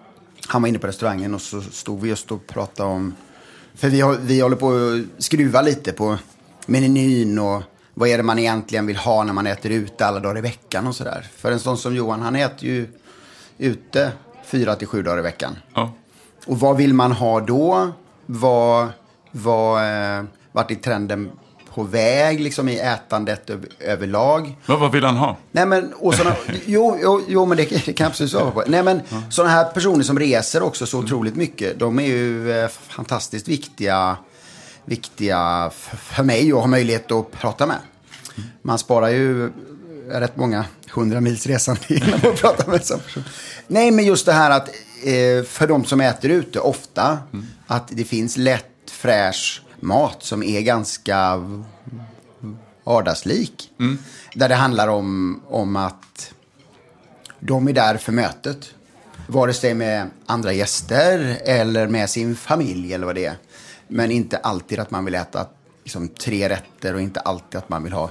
Han 0.51 0.61
var 0.61 0.69
inne 0.69 0.79
på 0.79 0.87
restaurangen 0.87 1.33
och 1.33 1.41
så 1.41 1.61
stod 1.61 2.01
vi 2.01 2.09
just 2.09 2.31
och 2.31 2.47
pratade 2.47 2.89
om... 2.89 3.15
För 3.73 3.89
vi, 3.89 4.17
vi 4.21 4.41
håller 4.41 4.55
på 4.55 4.69
att 4.69 5.23
skruva 5.23 5.61
lite 5.61 5.93
på 5.93 6.17
menyn 6.65 7.39
och 7.39 7.63
vad 7.93 8.09
är 8.09 8.17
det 8.17 8.23
man 8.23 8.39
egentligen 8.39 8.85
vill 8.85 8.97
ha 8.97 9.23
när 9.23 9.33
man 9.33 9.47
äter 9.47 9.71
ute 9.71 10.05
alla 10.05 10.19
dagar 10.19 10.37
i 10.37 10.41
veckan 10.41 10.87
och 10.87 10.95
sådär. 10.95 11.27
För 11.35 11.51
en 11.51 11.59
sån 11.59 11.77
som 11.77 11.95
Johan, 11.95 12.21
han 12.21 12.35
äter 12.35 12.69
ju 12.69 12.87
ute 13.57 14.11
fyra 14.45 14.75
till 14.75 14.87
sju 14.87 15.03
dagar 15.03 15.19
i 15.19 15.21
veckan. 15.21 15.55
Ja. 15.73 15.93
Och 16.45 16.59
vad 16.59 16.77
vill 16.77 16.93
man 16.93 17.11
ha 17.11 17.39
då? 17.39 17.91
Vad, 18.25 18.87
vad, 19.31 19.83
eh, 19.83 20.23
vart 20.51 20.71
är 20.71 20.75
trenden 20.75 21.31
på 21.73 21.83
väg 21.83 22.39
liksom, 22.39 22.69
i 22.69 22.79
ätandet 22.79 23.49
överlag. 23.79 24.57
Vad, 24.65 24.79
vad 24.79 24.91
vill 24.91 25.03
han 25.03 25.17
ha? 25.17 25.37
Nej, 25.51 25.65
men, 25.65 25.93
och 25.93 26.15
såna, 26.15 26.35
jo, 26.65 26.97
jo, 27.01 27.21
jo, 27.27 27.45
men 27.45 27.57
det, 27.57 27.85
det 27.85 27.93
kan 27.93 28.03
jag 28.03 28.09
absolut 28.09 28.31
svara 28.31 28.51
på. 28.51 28.63
Nej, 28.67 28.83
men 28.83 29.01
ja. 29.09 29.21
sådana 29.29 29.53
här 29.53 29.65
personer 29.65 30.03
som 30.03 30.19
reser 30.19 30.63
också 30.63 30.85
så 30.85 30.99
otroligt 30.99 31.35
mycket, 31.35 31.79
de 31.79 31.99
är 31.99 32.05
ju 32.05 32.51
eh, 32.51 32.69
fantastiskt 32.87 33.47
viktiga, 33.47 34.17
viktiga 34.85 35.71
för 35.97 36.23
mig 36.23 36.51
att 36.51 36.59
ha 36.59 36.67
möjlighet 36.67 37.11
att 37.11 37.31
prata 37.31 37.65
med. 37.65 37.77
Man 38.61 38.79
sparar 38.79 39.09
ju 39.09 39.51
rätt 40.09 40.35
många 40.35 40.65
hundra 40.91 41.21
mils 41.21 41.47
resande 41.47 41.81
genom 41.87 42.13
att 42.13 42.41
prata 42.41 42.67
med 42.71 42.91
en 42.91 42.99
person. 42.99 43.23
Nej, 43.67 43.91
men 43.91 44.05
just 44.05 44.25
det 44.25 44.33
här 44.33 44.51
att 44.51 44.67
eh, 45.03 45.43
för 45.45 45.67
de 45.67 45.85
som 45.85 46.01
äter 46.01 46.31
ute 46.31 46.59
ofta, 46.59 47.17
mm. 47.33 47.45
att 47.67 47.87
det 47.87 48.03
finns 48.03 48.37
lätt, 48.37 48.65
fräsch 48.91 49.61
mat 49.81 50.23
som 50.23 50.43
är 50.43 50.61
ganska 50.61 51.45
vardagslik. 52.83 53.71
Mm. 53.79 53.97
Där 54.33 54.49
det 54.49 54.55
handlar 54.55 54.87
om, 54.87 55.41
om 55.47 55.75
att 55.75 56.33
de 57.39 57.67
är 57.67 57.73
där 57.73 57.97
för 57.97 58.11
mötet. 58.11 58.73
Vare 59.27 59.53
sig 59.53 59.73
med 59.73 60.09
andra 60.25 60.53
gäster 60.53 61.37
eller 61.45 61.87
med 61.87 62.09
sin 62.09 62.35
familj 62.35 62.93
eller 62.93 63.05
vad 63.05 63.15
det 63.15 63.25
är. 63.25 63.37
Men 63.87 64.11
inte 64.11 64.37
alltid 64.37 64.79
att 64.79 64.91
man 64.91 65.05
vill 65.05 65.15
äta 65.15 65.45
liksom, 65.83 66.07
tre 66.07 66.49
rätter 66.49 66.93
och 66.93 67.01
inte 67.01 67.19
alltid 67.19 67.57
att 67.57 67.69
man 67.69 67.83
vill 67.83 67.93
ha 67.93 68.09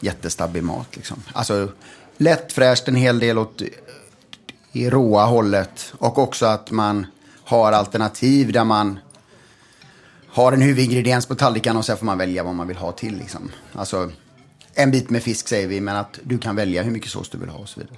jättestabbig 0.00 0.64
mat. 0.64 0.96
Liksom. 0.96 1.22
Alltså, 1.32 1.68
lättfräscht, 2.16 2.88
en 2.88 2.94
hel 2.94 3.18
del 3.18 3.38
åt 3.38 3.62
i 4.72 4.90
råa 4.90 5.24
hållet. 5.24 5.92
Och 5.98 6.18
också 6.18 6.46
att 6.46 6.70
man 6.70 7.06
har 7.44 7.72
alternativ 7.72 8.52
där 8.52 8.64
man 8.64 8.98
har 10.32 10.52
en 10.52 10.62
huvudingrediens 10.62 11.26
på 11.26 11.34
tallriken 11.34 11.76
och 11.76 11.84
sen 11.84 11.96
får 11.96 12.06
man 12.06 12.18
välja 12.18 12.42
vad 12.42 12.54
man 12.54 12.68
vill 12.68 12.76
ha 12.76 12.92
till. 12.92 13.16
Liksom. 13.16 13.50
Alltså, 13.72 14.10
en 14.74 14.90
bit 14.90 15.10
med 15.10 15.22
fisk 15.22 15.48
säger 15.48 15.68
vi, 15.68 15.80
men 15.80 15.96
att 15.96 16.18
du 16.22 16.38
kan 16.38 16.56
välja 16.56 16.82
hur 16.82 16.90
mycket 16.90 17.10
sås 17.10 17.28
du 17.28 17.38
vill 17.38 17.48
ha 17.48 17.58
och 17.58 17.68
så 17.68 17.80
vidare. 17.80 17.96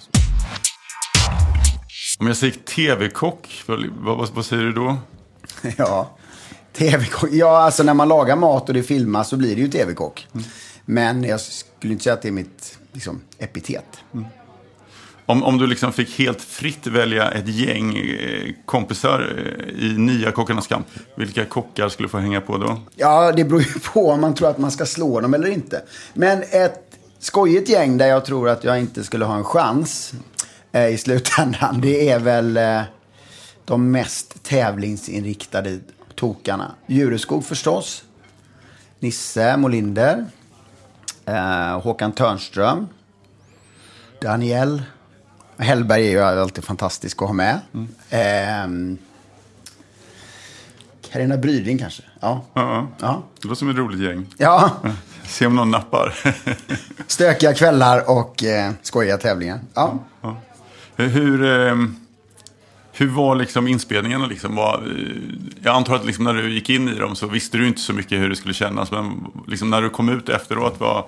Om 2.19 2.27
jag 2.27 2.37
säger 2.37 2.53
tv-kock, 2.55 3.62
vad, 3.67 4.29
vad, 4.35 4.47
säger 4.47 4.62
du 4.62 4.73
då? 4.73 4.97
ja, 5.77 6.17
tv-kock. 6.73 7.31
Ja, 7.33 7.59
alltså 7.59 7.83
när 7.83 7.95
man 7.95 8.09
lagar 8.09 8.37
mat 8.37 8.69
och 8.69 8.75
det 8.75 8.83
filmas 8.83 9.29
så 9.29 9.37
blir 9.37 9.57
det 9.57 9.62
ju 9.62 9.69
tv-kock. 9.69 10.29
Mm. 10.35 10.47
Men 10.85 11.25
jag 11.25 11.41
skulle 11.41 11.93
inte 11.93 12.05
säga 12.05 12.15
att 12.15 12.23
det 12.23 12.29
är 12.29 12.33
mitt 12.33 12.79
liksom, 12.93 13.21
epitet. 13.39 13.87
Mm. 14.15 14.27
Om, 15.33 15.43
om 15.43 15.59
du 15.59 15.67
liksom 15.67 15.93
fick 15.93 16.19
helt 16.19 16.43
fritt 16.43 16.87
välja 16.87 17.31
ett 17.31 17.49
gäng 17.49 17.97
eh, 17.97 18.53
kompisar 18.65 19.35
eh, 19.39 19.85
i 19.85 19.99
nya 19.99 20.33
Kockarnas 20.33 20.67
kamp, 20.67 20.87
vilka 21.17 21.45
kockar 21.45 21.89
skulle 21.89 22.09
få 22.09 22.19
hänga 22.19 22.41
på 22.41 22.59
då? 22.59 22.79
Ja, 22.97 23.33
det 23.33 23.45
beror 23.45 23.61
ju 23.61 23.81
på 23.93 24.11
om 24.11 24.21
man 24.21 24.35
tror 24.35 24.49
att 24.51 24.59
man 24.59 24.71
ska 24.71 24.87
slå 24.87 25.21
dem 25.21 25.35
eller 25.35 25.49
inte. 25.49 25.83
Men 26.15 26.43
ett 26.51 26.99
skojigt 27.19 27.69
gäng 27.69 27.99
där 27.99 28.07
jag 28.07 28.25
tror 28.25 28.49
att 28.49 28.65
jag 28.65 28.79
inte 28.79 29.05
skulle 29.05 29.25
ha 29.25 29.37
en 29.37 29.45
chans 29.45 30.12
eh, 30.73 30.87
i 30.87 30.99
slutändan, 30.99 31.81
det 31.81 32.09
är 32.09 32.19
väl 32.19 32.57
eh, 32.57 32.83
de 33.65 33.91
mest 33.91 34.43
tävlingsinriktade 34.43 35.79
tokarna. 36.15 36.75
Djureskog 36.87 37.45
förstås. 37.45 38.05
Nisse 38.99 39.57
Molinder. 39.57 40.27
Eh, 41.27 41.81
Håkan 41.81 42.12
Törnström. 42.12 42.89
Daniel 44.21 44.83
Hellberg 45.62 46.07
är 46.07 46.11
ju 46.11 46.21
alltid 46.21 46.64
fantastisk 46.64 47.23
att 47.23 47.28
ha 47.28 47.35
med. 47.35 47.61
Mm. 47.75 48.99
Carina 51.12 51.37
Bryding 51.37 51.78
kanske. 51.78 52.02
Ja. 52.21 52.45
Ja, 52.54 52.88
ja. 53.00 53.23
Det 53.42 53.49
låter 53.49 53.59
som 53.59 53.71
ett 53.71 53.76
roligt 53.76 54.00
gäng. 54.00 54.26
Ja. 54.37 54.71
Se 55.25 55.47
om 55.47 55.57
någon 55.57 55.71
nappar. 55.71 56.14
Stökiga 57.07 57.54
kvällar 57.54 58.11
och 58.11 58.45
eh, 58.45 58.73
skojiga 58.83 59.19
tävlingar. 59.19 59.61
Ja. 59.75 59.99
ja. 60.21 60.37
Hur, 60.97 61.45
eh, 61.45 61.76
hur 62.92 63.09
var 63.09 63.37
liksom 63.37 63.69
inspelningarna? 63.69 64.26
Liksom? 64.26 64.57
Var, 64.57 64.75
eh, 64.75 65.16
jag 65.62 65.76
antar 65.76 65.95
att 65.95 66.07
liksom 66.07 66.25
när 66.25 66.35
du 66.35 66.50
gick 66.54 66.71
in 66.71 66.88
i 66.88 66.99
dem 66.99 67.16
så 67.16 67.26
visste 67.26 67.59
du 67.59 67.69
inte 67.69 67.81
så 67.81 67.92
mycket 67.92 68.19
hur 68.19 68.28
det 68.28 68.37
skulle 68.37 68.54
kännas. 68.54 68.90
Men 68.90 69.26
liksom 69.47 69.71
när 69.71 69.83
du 69.83 69.90
kom 69.90 70.09
ut 70.09 70.28
efteråt, 70.28 70.81
var, 70.81 71.07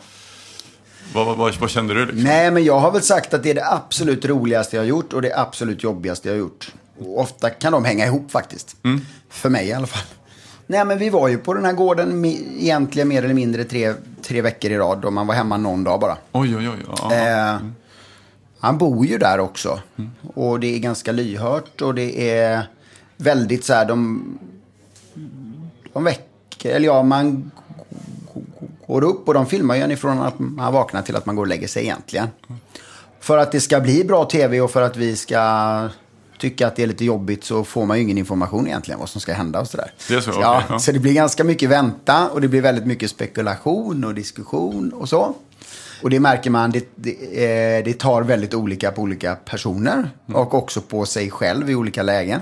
vad, 1.14 1.36
vad, 1.36 1.54
vad, 1.54 1.70
kände 1.70 1.94
du? 1.94 2.06
Liksom? 2.06 2.24
Nej, 2.24 2.50
men 2.50 2.64
jag 2.64 2.78
har 2.78 2.90
väl 2.90 3.02
sagt 3.02 3.34
att 3.34 3.42
det 3.42 3.50
är 3.50 3.54
det 3.54 3.66
absolut 3.70 4.24
roligaste 4.24 4.76
jag 4.76 4.82
har 4.82 4.88
gjort 4.88 5.12
och 5.12 5.22
det 5.22 5.38
absolut 5.38 5.82
jobbigaste 5.82 6.28
jag 6.28 6.34
har 6.34 6.38
gjort. 6.38 6.72
Och 6.98 7.20
ofta 7.20 7.50
kan 7.50 7.72
de 7.72 7.84
hänga 7.84 8.06
ihop 8.06 8.30
faktiskt. 8.30 8.76
Mm. 8.84 9.00
För 9.28 9.48
mig 9.48 9.68
i 9.68 9.72
alla 9.72 9.86
fall. 9.86 10.06
Nej, 10.66 10.84
men 10.84 10.98
vi 10.98 11.10
var 11.10 11.28
ju 11.28 11.38
på 11.38 11.54
den 11.54 11.64
här 11.64 11.72
gården 11.72 12.24
egentligen 12.24 13.08
mer 13.08 13.22
eller 13.24 13.34
mindre 13.34 13.64
tre, 13.64 13.94
tre 14.22 14.42
veckor 14.42 14.70
i 14.70 14.78
rad. 14.78 15.04
Och 15.04 15.12
man 15.12 15.26
var 15.26 15.34
hemma 15.34 15.56
någon 15.56 15.84
dag 15.84 16.00
bara. 16.00 16.16
Oj, 16.32 16.56
oj, 16.56 16.68
oj. 16.68 16.94
Ja. 17.02 17.14
Eh, 17.14 17.60
han 18.58 18.78
bor 18.78 19.06
ju 19.06 19.18
där 19.18 19.40
också. 19.40 19.80
Mm. 19.96 20.10
Och 20.34 20.60
det 20.60 20.74
är 20.74 20.78
ganska 20.78 21.12
lyhört 21.12 21.80
och 21.80 21.94
det 21.94 22.38
är 22.38 22.68
väldigt 23.16 23.64
så 23.64 23.74
här, 23.74 23.84
de, 23.84 24.24
de 25.92 26.04
väcker, 26.04 26.70
eller 26.70 26.86
ja, 26.86 27.02
man 27.02 27.50
går 28.86 29.04
upp 29.04 29.28
och 29.28 29.34
de 29.34 29.46
filmar 29.46 29.76
ju 29.76 29.92
ifrån 29.92 30.22
att 30.22 30.38
man 30.38 30.72
vaknar 30.72 31.02
till 31.02 31.16
att 31.16 31.26
man 31.26 31.36
går 31.36 31.42
och 31.42 31.48
lägger 31.48 31.68
sig 31.68 31.82
egentligen. 31.82 32.28
För 33.20 33.38
att 33.38 33.52
det 33.52 33.60
ska 33.60 33.80
bli 33.80 34.04
bra 34.04 34.24
tv 34.24 34.60
och 34.60 34.70
för 34.70 34.82
att 34.82 34.96
vi 34.96 35.16
ska 35.16 35.88
tycka 36.38 36.66
att 36.66 36.76
det 36.76 36.82
är 36.82 36.86
lite 36.86 37.04
jobbigt 37.04 37.44
så 37.44 37.64
får 37.64 37.86
man 37.86 37.96
ju 37.96 38.02
ingen 38.02 38.18
information 38.18 38.66
egentligen 38.66 39.00
vad 39.00 39.08
som 39.08 39.20
ska 39.20 39.32
hända 39.32 39.60
och 39.60 39.68
sådär. 39.68 39.92
Det 40.08 40.14
är 40.14 40.20
så? 40.20 40.30
Ja, 40.30 40.56
okay, 40.56 40.66
ja. 40.70 40.78
så 40.78 40.92
det 40.92 40.98
blir 40.98 41.12
ganska 41.12 41.44
mycket 41.44 41.70
vänta 41.70 42.28
och 42.28 42.40
det 42.40 42.48
blir 42.48 42.60
väldigt 42.60 42.86
mycket 42.86 43.10
spekulation 43.10 44.04
och 44.04 44.14
diskussion 44.14 44.92
och 44.92 45.08
så. 45.08 45.34
Och 46.02 46.10
det 46.10 46.20
märker 46.20 46.50
man, 46.50 46.70
det, 46.70 46.88
det, 46.94 47.10
eh, 47.10 47.84
det 47.84 47.98
tar 47.98 48.22
väldigt 48.22 48.54
olika 48.54 48.90
på 48.90 49.02
olika 49.02 49.34
personer 49.34 50.10
mm. 50.28 50.40
och 50.40 50.54
också 50.54 50.80
på 50.80 51.06
sig 51.06 51.30
själv 51.30 51.70
i 51.70 51.74
olika 51.74 52.02
lägen. 52.02 52.40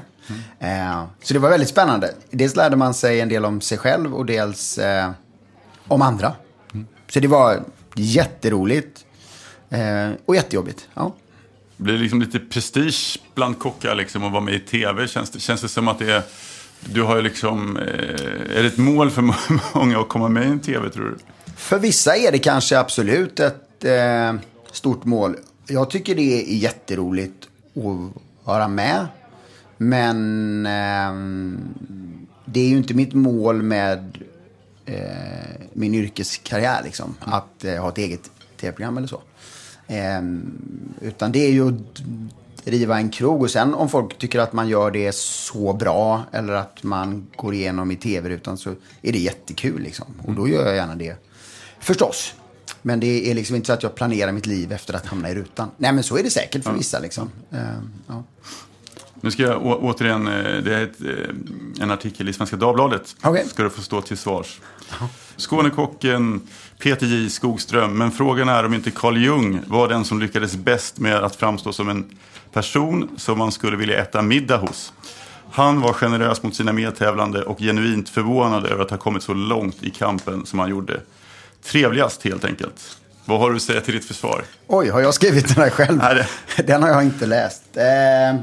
Mm. 0.61 1.07
Så 1.23 1.35
det 1.35 1.41
var 1.41 1.51
väldigt 1.51 1.69
spännande. 1.69 2.15
Dels 2.31 2.57
lärde 2.57 2.77
man 2.77 2.95
sig 2.95 3.21
en 3.21 3.29
del 3.29 3.45
om 3.45 3.61
sig 3.61 3.79
själv 3.79 4.15
och 4.15 4.27
dels 4.27 4.79
eh, 4.79 5.11
om 5.89 6.03
andra. 6.03 6.33
Så 7.13 7.21
det 7.21 7.29
var 7.29 7.63
jätteroligt 7.95 9.05
eh, 9.71 10.11
och 10.27 10.37
jättejobbigt. 10.37 10.89
Ja. 10.95 11.15
Blir 11.77 11.95
det 11.95 12.01
liksom 12.01 12.21
lite 12.21 12.39
prestige 12.39 13.19
bland 13.35 13.59
kockar 13.59 13.95
liksom 13.95 14.25
att 14.25 14.33
vara 14.33 14.43
med 14.43 14.55
i 14.55 14.61
tv? 14.61 15.09
Känns 15.09 15.31
det, 15.31 15.41
känns 15.41 15.61
det 15.61 15.69
som 15.69 15.89
att 15.89 15.99
det 15.99 16.13
är... 16.13 16.23
Du 16.81 17.03
har 17.03 17.17
ju 17.17 17.23
liksom... 17.23 17.77
Eh, 17.77 18.57
är 18.57 18.63
det 18.63 18.67
ett 18.67 18.79
mål 18.79 19.11
för 19.11 19.35
många 19.79 20.01
att 20.01 20.09
komma 20.09 20.29
med 20.29 20.45
i 20.45 20.47
en 20.47 20.61
tv 20.61 20.91
tror 20.91 21.05
du? 21.05 21.17
För 21.57 21.79
vissa 21.79 22.17
är 22.17 22.33
det 22.33 22.39
kanske 22.39 22.79
absolut 22.79 23.41
ett 23.41 23.85
eh, 23.85 24.35
stort 24.73 25.05
mål. 25.05 25.37
Jag 25.67 25.91
tycker 25.91 26.15
det 26.15 26.53
är 26.53 26.55
jätteroligt 26.55 27.49
att 27.75 28.23
vara 28.47 28.69
med. 28.69 29.07
Men 29.77 30.67
eh, 30.67 31.13
det 32.45 32.61
är 32.61 32.69
ju 32.69 32.77
inte 32.77 32.95
mitt 32.95 33.15
mål 33.15 33.63
med 33.63 34.19
min 35.73 35.95
yrkeskarriär. 35.95 36.83
Liksom, 36.85 37.15
att 37.21 37.65
eh, 37.65 37.83
ha 37.83 37.89
ett 37.89 37.99
eget 37.99 38.31
tv-program 38.61 38.97
eller 38.97 39.09
så. 39.09 39.23
Eh, 39.87 40.23
utan 41.01 41.33
det 41.33 41.47
är 41.47 41.51
ju 41.51 41.69
att 41.69 42.03
driva 42.65 42.97
en 42.97 43.11
krog. 43.11 43.43
Och 43.43 43.51
sen 43.51 43.75
om 43.75 43.89
folk 43.89 44.19
tycker 44.19 44.39
att 44.39 44.53
man 44.53 44.69
gör 44.69 44.91
det 44.91 45.15
så 45.15 45.73
bra 45.73 46.23
eller 46.33 46.53
att 46.53 46.83
man 46.83 47.27
går 47.37 47.55
igenom 47.55 47.91
i 47.91 47.97
tv-rutan 47.97 48.59
så 48.59 48.75
är 49.03 49.13
det 49.13 49.19
jättekul. 49.19 49.83
Liksom. 49.83 50.07
Och 50.27 50.33
då 50.33 50.49
gör 50.49 50.67
jag 50.67 50.77
gärna 50.77 50.97
det. 50.97 51.17
Förstås. 51.81 52.35
Men 52.83 53.01
det 53.01 53.31
är 53.31 53.35
liksom 53.35 53.57
inte 53.57 53.67
så 53.67 53.73
att 53.73 53.83
jag 53.83 53.95
planerar 53.95 54.33
mitt 54.33 54.47
liv 54.47 54.73
efter 54.73 54.95
att 54.95 55.07
hamna 55.07 55.31
i 55.31 55.35
rutan. 55.35 55.71
Nej, 55.77 55.93
men 55.93 56.05
så 56.05 56.17
är 56.17 56.23
det 56.23 56.31
säkert 56.31 56.65
för 56.65 56.73
vissa. 56.73 56.99
Liksom. 56.99 57.31
Uh, 57.53 57.59
ja. 58.07 58.25
Nu 59.25 59.31
ska 59.31 59.43
jag 59.43 59.67
återigen, 59.67 60.27
eh, 60.27 60.63
det 60.63 60.75
är 60.75 60.83
ett, 60.83 61.01
eh, 61.01 61.83
en 61.83 61.91
artikel 61.91 62.29
i 62.29 62.33
Svenska 62.33 62.57
Dagbladet. 62.57 63.17
Okay. 63.25 63.45
Ska 63.45 63.63
du 63.63 63.71
få 63.71 63.83
stå 63.83 64.01
till 64.01 64.17
svars. 64.17 64.61
Skånekocken 65.37 66.41
Peter 66.79 67.07
J 67.07 67.31
Skogström. 67.31 67.99
Men 67.99 68.11
frågan 68.11 68.49
är 68.49 68.67
om 68.67 68.75
inte 68.75 68.91
Carl 68.91 69.17
Jung 69.17 69.61
var 69.67 69.89
den 69.89 70.05
som 70.05 70.21
lyckades 70.21 70.57
bäst 70.57 70.99
med 70.99 71.17
att 71.17 71.37
framstå 71.37 71.73
som 71.73 71.89
en 71.89 72.05
person 72.53 73.09
som 73.17 73.39
man 73.39 73.53
skulle 73.53 73.77
vilja 73.77 74.03
äta 74.03 74.23
middag 74.23 74.57
hos. 74.57 74.93
Han 75.51 75.81
var 75.81 75.93
generös 75.93 76.43
mot 76.43 76.55
sina 76.55 76.73
medtävlande 76.73 77.43
och 77.43 77.59
genuint 77.59 78.09
förvånad 78.09 78.67
över 78.67 78.83
att 78.83 78.91
ha 78.91 78.99
kommit 78.99 79.23
så 79.23 79.35
långt 79.35 79.83
i 79.83 79.91
kampen 79.91 80.47
som 80.47 80.59
han 80.59 80.71
gjorde. 80.71 81.01
Trevligast 81.65 82.25
helt 82.25 82.45
enkelt. 82.45 82.99
Vad 83.25 83.41
har 83.41 83.51
du 83.51 83.57
att 83.57 83.63
säga 83.63 83.81
till 83.81 83.95
ditt 83.95 84.05
försvar? 84.05 84.45
Oj, 84.67 84.89
har 84.89 85.01
jag 85.01 85.15
skrivit 85.15 85.55
den 85.55 85.65
här 85.65 85.71
själv? 85.71 85.99
Nej, 85.99 86.15
det... 86.57 86.63
Den 86.67 86.83
har 86.83 86.89
jag 86.89 87.03
inte 87.05 87.27
läst. 87.27 87.63
Eh, 87.75 88.41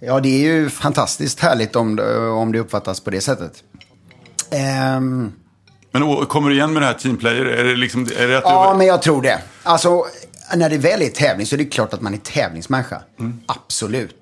ja, 0.00 0.20
det 0.20 0.28
är 0.28 0.40
ju 0.40 0.70
fantastiskt 0.70 1.40
härligt 1.40 1.76
om 1.76 1.96
det, 1.96 2.28
om 2.28 2.52
det 2.52 2.58
uppfattas 2.58 3.00
på 3.00 3.10
det 3.10 3.20
sättet. 3.20 3.62
Eh, 4.50 5.00
men 5.90 6.26
kommer 6.26 6.48
du 6.48 6.54
igen 6.54 6.72
med 6.72 6.82
det 6.82 6.86
här 6.86 6.94
teamplayer? 6.94 7.44
Är 7.44 7.64
det 7.64 7.76
liksom, 7.76 8.08
är 8.18 8.28
det 8.28 8.38
att 8.38 8.44
ja, 8.44 8.72
du... 8.72 8.78
men 8.78 8.86
jag 8.86 9.02
tror 9.02 9.22
det. 9.22 9.42
Alltså, 9.62 10.04
när 10.56 10.70
det 10.70 10.78
väl 10.78 11.02
är 11.02 11.08
tävling 11.08 11.46
så 11.46 11.54
är 11.54 11.58
det 11.58 11.64
klart 11.64 11.94
att 11.94 12.00
man 12.00 12.14
är 12.14 12.18
tävlingsmänniska. 12.18 13.02
Mm. 13.18 13.40
Absolut. 13.46 14.16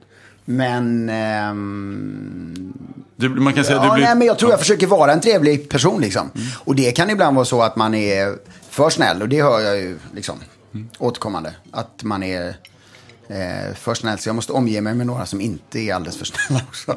Men... 0.44 1.08
Ehm... 1.08 2.72
Du, 3.16 3.28
man 3.28 3.52
kan 3.52 3.64
säga 3.64 3.84
ja, 3.84 3.94
blir... 3.94 4.04
nej, 4.04 4.14
men 4.14 4.26
jag 4.26 4.38
tror 4.38 4.50
jag 4.50 4.60
försöker 4.60 4.86
vara 4.86 5.12
en 5.12 5.20
trevlig 5.20 5.68
person. 5.68 6.00
Liksom. 6.00 6.30
Mm. 6.34 6.48
Och 6.64 6.74
det 6.74 6.92
kan 6.92 7.10
ibland 7.10 7.36
vara 7.36 7.44
så 7.44 7.62
att 7.62 7.76
man 7.76 7.94
är 7.94 8.34
för 8.70 8.90
snäll. 8.90 9.22
Och 9.22 9.28
det 9.28 9.42
hör 9.42 9.60
jag 9.60 9.76
ju 9.76 9.98
liksom, 10.14 10.38
mm. 10.74 10.88
återkommande. 10.98 11.54
Att 11.70 12.02
man 12.02 12.22
är 12.22 12.56
eh, 13.28 13.74
för 13.74 13.94
snäll. 13.94 14.18
Så 14.18 14.28
jag 14.28 14.36
måste 14.36 14.52
omge 14.52 14.80
mig 14.80 14.94
med 14.94 15.06
några 15.06 15.26
som 15.26 15.40
inte 15.40 15.78
är 15.78 15.94
alldeles 15.94 16.16
för 16.18 16.24
snälla 16.24 16.60
också. 16.68 16.96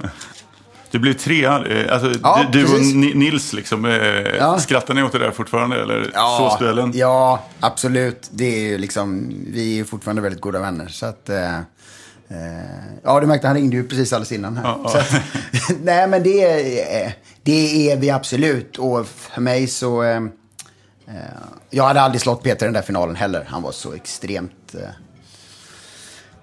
Du 0.92 1.00
blev 1.00 1.14
trea. 1.14 1.66
Eh, 1.66 1.94
alltså, 1.94 2.20
ja, 2.24 2.46
du, 2.52 2.64
du 2.64 2.76
och 2.76 2.82
Nils, 3.16 3.54
liksom, 3.54 3.86
eh, 3.86 3.92
ja. 4.40 4.60
skrattar 4.60 4.94
ni 4.94 5.04
åt 5.04 5.12
det 5.12 5.20
där 5.20 5.32
fortfarande? 5.32 5.82
Eller 5.82 6.12
ja, 6.14 6.50
såsduellen? 6.52 6.92
Ja, 6.96 7.44
absolut. 7.60 8.30
Det 8.32 8.46
är 8.46 8.60
ju 8.60 8.78
liksom, 8.78 9.34
vi 9.48 9.80
är 9.80 9.84
fortfarande 9.84 10.22
väldigt 10.22 10.42
goda 10.42 10.60
vänner. 10.60 10.88
Så 10.88 11.06
att, 11.06 11.30
eh, 11.30 11.56
eh 11.56 11.64
ja, 13.04 13.20
du 13.20 13.28
märkte, 13.28 13.48
han 13.48 13.56
ringde 13.56 13.76
ju 13.76 13.88
precis 13.88 14.14
alldeles 14.14 14.32
innan 14.32 14.58
här. 14.58 14.64
Ja, 14.64 14.82
att, 14.86 15.22
nej, 15.84 16.08
men 16.08 16.24
det, 16.24 16.44
är, 16.44 17.14
det 17.44 17.92
är 17.92 17.98
vi 17.98 18.10
absolut. 18.10 18.78
Och 18.78 19.08
för 19.08 19.42
mig 19.42 19.68
så... 19.68 20.04
Eh, 20.04 20.22
jag 21.70 21.84
hade 21.84 22.02
aldrig 22.02 22.22
slått 22.22 22.44
Peter 22.44 22.66
i 22.66 22.68
den 22.68 22.74
där 22.74 22.82
finalen 22.82 23.16
heller. 23.16 23.46
Han 23.50 23.62
var 23.62 23.72
så 23.72 23.94
extremt 23.94 24.76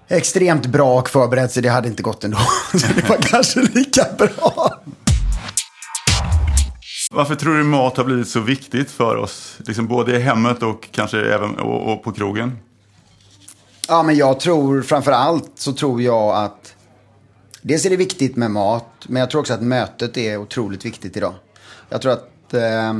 extremt 0.07 0.65
bra 0.65 0.99
och 0.99 1.09
förberedd 1.09 1.51
så 1.51 1.61
det 1.61 1.69
hade 1.69 1.87
inte 1.87 2.03
gått 2.03 2.23
ändå. 2.23 2.37
Så 2.71 2.87
det 2.95 3.09
var 3.09 3.17
kanske 3.17 3.61
lika 3.61 4.05
bra. 4.17 4.81
Varför 7.11 7.35
tror 7.35 7.57
du 7.57 7.63
mat 7.63 7.97
har 7.97 8.03
blivit 8.03 8.27
så 8.27 8.39
viktigt 8.39 8.91
för 8.91 9.15
oss? 9.15 9.57
Liksom 9.65 9.87
både 9.87 10.17
i 10.17 10.19
hemmet 10.19 10.63
och 10.63 10.87
kanske 10.91 11.33
även 11.33 11.59
och, 11.59 11.93
och 11.93 12.03
på 12.03 12.11
krogen? 12.11 12.57
Ja, 13.87 14.03
men 14.03 14.15
jag 14.15 14.39
tror 14.39 14.81
framför 14.81 15.11
allt 15.11 15.51
så 15.55 15.73
tror 15.73 16.01
jag 16.01 16.35
att 16.35 16.75
dels 17.61 17.85
är 17.85 17.89
det 17.89 17.95
viktigt 17.95 18.35
med 18.35 18.51
mat, 18.51 18.85
men 19.07 19.19
jag 19.19 19.29
tror 19.29 19.41
också 19.41 19.53
att 19.53 19.61
mötet 19.61 20.17
är 20.17 20.37
otroligt 20.37 20.85
viktigt 20.85 21.17
idag. 21.17 21.33
Jag 21.89 22.01
tror 22.01 22.11
att 22.11 22.53
eh, 22.53 22.93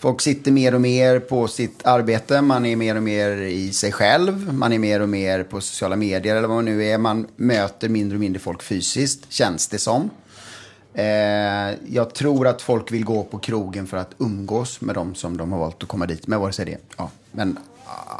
folk 0.00 0.20
sitter 0.20 0.52
mer 0.52 0.74
och 0.74 0.80
mer 0.80 1.20
på 1.20 1.48
sitt 1.48 1.86
arbete, 1.86 2.42
man 2.42 2.66
är 2.66 2.76
mer 2.76 2.96
och 2.96 3.02
mer 3.02 3.30
i 3.36 3.72
sig 3.72 3.92
själv, 3.92 4.54
man 4.54 4.72
är 4.72 4.78
mer 4.78 5.00
och 5.00 5.08
mer 5.08 5.42
på 5.42 5.60
sociala 5.60 5.96
medier 5.96 6.36
eller 6.36 6.48
vad 6.48 6.56
man 6.56 6.64
nu 6.64 6.84
är. 6.84 6.98
Man 6.98 7.26
möter 7.36 7.88
mindre 7.88 8.16
och 8.16 8.20
mindre 8.20 8.40
folk 8.40 8.62
fysiskt, 8.62 9.32
känns 9.32 9.68
det 9.68 9.78
som. 9.78 10.10
Eh, 10.94 11.04
jag 11.88 12.14
tror 12.14 12.46
att 12.46 12.62
folk 12.62 12.92
vill 12.92 13.04
gå 13.04 13.24
på 13.24 13.38
krogen 13.38 13.86
för 13.86 13.96
att 13.96 14.10
umgås 14.18 14.80
med 14.80 14.94
de 14.94 15.14
som 15.14 15.36
de 15.36 15.52
har 15.52 15.58
valt 15.58 15.82
att 15.82 15.88
komma 15.88 16.06
dit 16.06 16.26
med, 16.26 16.38
vare 16.40 16.52
sig 16.52 16.64
det 16.64 16.78
ja, 16.96 17.10
men 17.32 17.58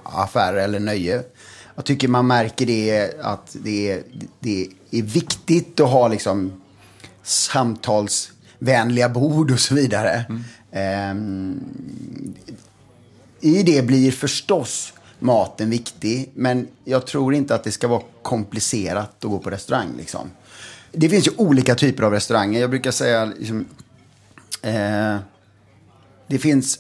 affärer 0.03 0.57
eller 0.57 0.81
nöje. 0.81 1.23
Jag 1.75 1.85
tycker 1.85 2.09
man 2.09 2.27
märker 2.27 2.67
det 2.67 3.15
att 3.21 3.57
det 3.63 3.93
är, 3.93 4.03
det 4.41 4.69
är 4.91 5.03
viktigt 5.03 5.81
att 5.81 5.91
ha 5.91 6.09
liksom 6.09 6.63
samtalsvänliga 7.23 9.09
bord 9.09 9.51
och 9.51 9.61
så 9.61 9.75
vidare. 9.75 10.25
Mm. 10.29 10.45
Um, 10.73 12.35
I 13.41 13.63
det 13.63 13.87
blir 13.87 14.11
förstås 14.11 14.93
maten 15.19 15.71
viktig, 15.71 16.31
men 16.35 16.69
jag 16.85 17.07
tror 17.07 17.35
inte 17.35 17.55
att 17.55 17.65
det 17.65 17.73
ska 17.73 17.89
vara 17.89 18.03
komplicerat 18.23 19.25
att 19.25 19.31
gå 19.31 19.39
på 19.39 19.51
restaurang. 19.51 19.89
Liksom. 19.97 20.31
Det 20.93 21.09
finns 21.09 21.27
ju 21.27 21.31
olika 21.37 21.75
typer 21.75 22.03
av 22.03 22.13
restauranger. 22.13 22.61
Jag 22.61 22.71
brukar 22.71 22.91
säga 22.91 23.25
liksom, 23.25 23.65
eh, 24.63 25.17
det 26.27 26.39
finns 26.39 26.79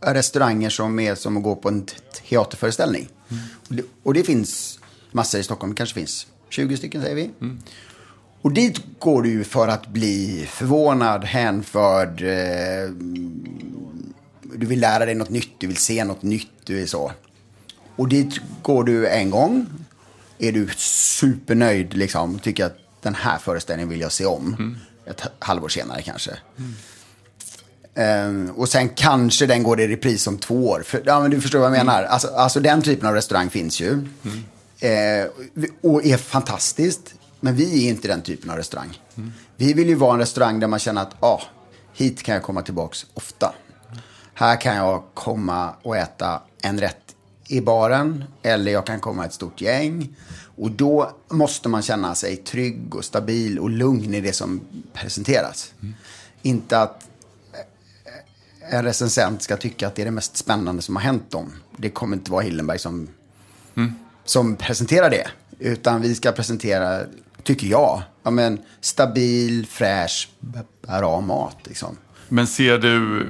restauranger 0.00 0.70
som 0.70 0.98
är 0.98 1.14
som 1.14 1.36
att 1.36 1.42
gå 1.42 1.56
på 1.56 1.68
en 1.68 1.86
teaterföreställning. 2.28 3.08
Mm. 3.28 3.42
Och, 3.68 3.74
det, 3.74 3.82
och, 4.02 4.14
det, 4.14 4.24
finns 4.24 4.78
massor 5.12 5.40
i 5.40 5.42
Stockholm. 5.42 5.74
Kanske 5.74 5.94
finns 5.94 6.26
20 6.48 6.76
stycken 6.76 7.02
säger 7.02 7.16
vi. 7.16 7.30
Mm. 7.40 7.58
Och 8.44 8.52
dit 8.52 8.80
går 8.98 9.22
du 9.22 9.44
för 9.44 9.68
att 9.68 9.86
bli 9.86 10.46
förvånad, 10.50 11.24
hänförd. 11.24 12.22
Eh, 12.22 12.90
du 14.42 14.66
vill 14.66 14.80
lära 14.80 15.06
dig 15.06 15.14
något 15.14 15.30
nytt, 15.30 15.50
du 15.58 15.66
vill 15.66 15.76
se 15.76 16.04
något 16.04 16.22
nytt, 16.22 16.50
du 16.64 16.82
är 16.82 16.86
så. 16.86 17.12
Och 17.96 18.08
dit 18.08 18.40
går 18.62 18.84
du 18.84 19.08
en 19.08 19.30
gång. 19.30 19.66
Är 20.38 20.52
du 20.52 20.68
supernöjd 20.76 21.94
liksom, 21.94 22.38
tycker 22.38 22.64
att 22.64 22.76
den 23.02 23.14
här 23.14 23.38
föreställningen 23.38 23.88
vill 23.88 24.00
jag 24.00 24.12
se 24.12 24.26
om. 24.26 24.54
Mm. 24.58 24.76
Ett 25.06 25.22
halvår 25.38 25.68
senare 25.68 26.02
kanske. 26.02 26.30
Mm. 27.94 28.48
Um, 28.48 28.50
och 28.50 28.68
sen 28.68 28.88
kanske 28.88 29.46
den 29.46 29.62
går 29.62 29.80
i 29.80 29.88
repris 29.88 30.26
om 30.26 30.38
två 30.38 30.68
år. 30.68 30.82
För, 30.86 31.02
ja, 31.06 31.20
men 31.20 31.30
du 31.30 31.40
förstår 31.40 31.58
vad 31.58 31.66
jag 31.66 31.76
menar. 31.76 31.98
Mm. 31.98 32.12
Alltså, 32.12 32.28
alltså, 32.28 32.60
den 32.60 32.82
typen 32.82 33.08
av 33.08 33.14
restaurang 33.14 33.50
finns 33.50 33.80
ju. 33.80 33.90
Mm. 33.90 34.44
Uh, 34.82 35.30
och 35.82 36.04
är 36.04 36.16
fantastiskt. 36.16 37.14
Men 37.44 37.56
vi 37.56 37.86
är 37.86 37.90
inte 37.90 38.08
den 38.08 38.22
typen 38.22 38.50
av 38.50 38.56
restaurang. 38.56 39.00
Mm. 39.16 39.32
Vi 39.56 39.72
vill 39.72 39.88
ju 39.88 39.94
vara 39.94 40.12
en 40.12 40.18
restaurang 40.18 40.60
där 40.60 40.66
man 40.66 40.78
känner 40.78 41.02
att 41.02 41.22
ah, 41.22 41.42
hit 41.92 42.22
kan 42.22 42.34
jag 42.34 42.42
komma 42.42 42.62
tillbaka 42.62 42.96
ofta. 43.14 43.54
Här 44.34 44.60
kan 44.60 44.76
jag 44.76 45.02
komma 45.14 45.74
och 45.82 45.96
äta 45.96 46.42
en 46.62 46.80
rätt 46.80 47.14
i 47.48 47.60
baren. 47.60 48.24
Eller 48.42 48.72
jag 48.72 48.86
kan 48.86 49.00
komma 49.00 49.26
ett 49.26 49.32
stort 49.32 49.60
gäng. 49.60 50.16
Och 50.56 50.70
då 50.70 51.10
måste 51.28 51.68
man 51.68 51.82
känna 51.82 52.14
sig 52.14 52.36
trygg 52.36 52.94
och 52.94 53.04
stabil 53.04 53.58
och 53.58 53.70
lugn 53.70 54.14
i 54.14 54.20
det 54.20 54.32
som 54.32 54.60
presenteras. 54.92 55.72
Mm. 55.82 55.94
Inte 56.42 56.78
att 56.78 57.08
en 58.70 58.84
recensent 58.84 59.42
ska 59.42 59.56
tycka 59.56 59.86
att 59.86 59.94
det 59.94 60.02
är 60.02 60.06
det 60.06 60.10
mest 60.10 60.36
spännande 60.36 60.82
som 60.82 60.96
har 60.96 61.02
hänt 61.02 61.30
dem. 61.30 61.52
Det 61.76 61.90
kommer 61.90 62.16
inte 62.16 62.30
vara 62.30 62.42
Hillenberg 62.42 62.78
som, 62.78 63.08
mm. 63.76 63.94
som 64.24 64.56
presenterar 64.56 65.10
det. 65.10 65.26
Utan 65.58 66.00
vi 66.00 66.14
ska 66.14 66.32
presentera, 66.32 67.00
tycker 67.44 67.66
jag, 67.66 68.02
ja, 68.22 68.30
men, 68.30 68.58
stabil, 68.80 69.66
fräsch, 69.66 70.28
bra 70.86 71.20
mat. 71.20 71.56
Liksom. 71.64 71.96
Men 72.28 72.46
ser 72.46 72.78
du 72.78 73.26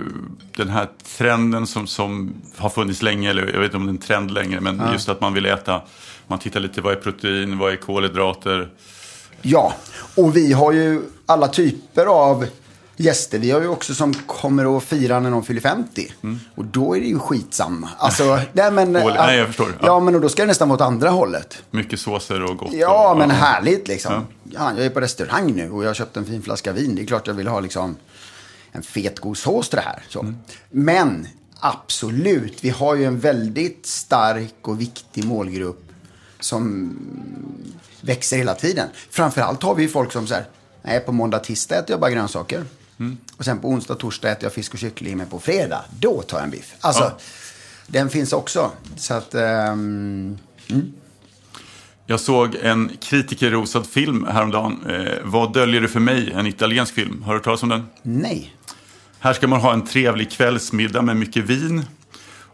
den 0.57 0.69
här 0.69 0.89
trenden 1.19 1.67
som, 1.67 1.87
som 1.87 2.35
har 2.57 2.71
funnits 2.71 3.03
länge, 3.03 3.31
eller 3.31 3.53
jag 3.53 3.61
vet 3.61 3.65
inte 3.65 3.77
om 3.77 3.87
det 3.87 3.91
är 3.91 3.95
en 3.95 3.99
trend 3.99 4.31
längre, 4.31 4.61
men 4.61 4.79
ja. 4.79 4.93
just 4.93 5.09
att 5.09 5.21
man 5.21 5.35
vill 5.35 5.47
äta, 5.47 5.83
man 6.27 6.39
tittar 6.39 6.61
lite 6.61 6.81
vad 6.81 6.93
är 6.93 6.97
protein, 6.97 7.59
vad 7.59 7.73
är 7.73 7.77
kolhydrater? 7.77 8.71
Ja, 9.43 9.75
och 10.17 10.37
vi 10.37 10.53
har 10.53 10.73
ju 10.73 11.03
alla 11.27 11.49
typer 11.49 12.07
av 12.07 12.47
gäster. 12.97 13.39
Vi 13.39 13.51
har 13.51 13.61
ju 13.61 13.69
också 13.69 13.95
som 13.95 14.15
kommer 14.15 14.77
att 14.77 14.85
fira 14.85 15.21
när 15.21 15.31
någon 15.31 15.45
fyller 15.45 15.61
50. 15.61 16.13
Mm. 16.23 16.41
Och 16.55 16.65
då 16.65 16.97
är 16.97 17.01
det 17.01 17.07
ju 17.07 17.19
skitsamma. 17.19 17.89
Alltså, 17.99 18.41
nej, 18.53 18.71
men, 18.71 18.93
nej, 18.93 19.39
jag 19.39 19.47
förstår. 19.47 19.69
Ja. 19.81 19.87
ja, 19.87 20.01
men 20.01 20.21
då 20.21 20.29
ska 20.29 20.43
det 20.43 20.47
nästan 20.47 20.69
vara 20.69 20.77
åt 20.77 20.81
andra 20.81 21.11
hållet. 21.11 21.63
Mycket 21.71 22.01
såser 22.01 22.43
och 22.43 22.57
gott. 22.57 22.73
Ja, 22.73 23.11
och, 23.11 23.19
men 23.19 23.29
ja. 23.29 23.35
härligt 23.35 23.89
liksom. 23.89 24.13
Ja. 24.13 24.25
ja. 24.45 24.73
jag 24.77 24.87
är 24.87 24.91
på 24.91 25.01
restaurang 25.01 25.53
nu 25.53 25.71
och 25.71 25.83
jag 25.85 25.89
har 25.89 25.95
köpt 25.95 26.17
en 26.17 26.27
fin 26.27 26.43
flaska 26.43 26.73
vin. 26.73 26.95
Det 26.95 27.03
är 27.03 27.07
klart 27.07 27.27
jag 27.27 27.35
vill 27.35 27.49
ha 27.49 27.61
liksom 27.61 27.97
en 28.73 28.83
fet 28.83 29.21
god 29.21 29.39
sås 29.39 29.69
till 29.69 29.77
det 29.77 29.83
här. 29.83 30.03
Så. 30.09 30.21
Mm. 30.21 30.37
Men 30.71 31.29
absolut, 31.61 32.65
vi 32.65 32.71
har 32.71 32.95
ju 32.95 33.05
en 33.05 33.19
väldigt 33.19 33.87
stark 33.87 34.69
och 34.69 34.81
viktig 34.81 35.25
målgrupp 35.25 35.91
som 36.41 36.97
växer 38.01 38.37
hela 38.37 38.55
tiden. 38.55 38.89
Framförallt 39.11 39.63
har 39.63 39.75
vi 39.75 39.83
ju 39.83 39.89
folk 39.89 40.13
som 40.13 40.27
säger, 40.27 40.45
nej 40.83 41.01
på 41.01 41.13
måndag, 41.13 41.39
tisdag 41.39 41.77
äter 41.77 41.91
jag 41.91 42.01
bara 42.01 42.11
grönsaker. 42.11 42.65
Mm. 42.99 43.17
Och 43.37 43.45
sen 43.45 43.59
på 43.59 43.69
onsdag, 43.69 43.95
torsdag 43.95 44.31
äter 44.31 44.45
jag 44.45 44.53
fisk 44.53 44.73
och 44.73 44.79
kyckling, 44.79 45.17
men 45.17 45.27
på 45.27 45.41
fredag, 45.41 45.85
då 46.01 46.23
tar 46.23 46.37
jag 46.37 46.45
en 46.45 46.51
biff. 46.51 46.75
Alltså, 46.81 47.03
ja. 47.03 47.19
den 47.87 48.11
finns 48.11 48.33
också. 48.33 48.71
Så 48.97 49.15
att, 49.15 49.35
um, 49.35 50.39
mm. 50.71 50.93
Jag 52.07 52.21
såg 52.21 52.55
en 52.55 52.91
kritikerrosad 53.01 53.87
film 53.87 54.27
häromdagen. 54.31 54.87
Eh, 54.91 55.13
Vad 55.23 55.53
döljer 55.53 55.81
du 55.81 55.89
för 55.89 56.01
mig? 56.01 56.33
En 56.33 56.47
italiensk 56.47 56.95
film. 56.95 57.23
Har 57.23 57.33
du 57.33 57.39
hört 57.39 57.45
talas 57.45 57.63
om 57.63 57.69
den? 57.69 57.87
Nej. 58.03 58.57
Här 59.19 59.33
ska 59.33 59.49
man 59.49 59.61
ha 59.61 59.73
en 59.73 59.87
trevlig 59.87 60.31
kvällsmiddag 60.31 61.03
med 61.03 61.17
mycket 61.17 61.45
vin. 61.45 61.85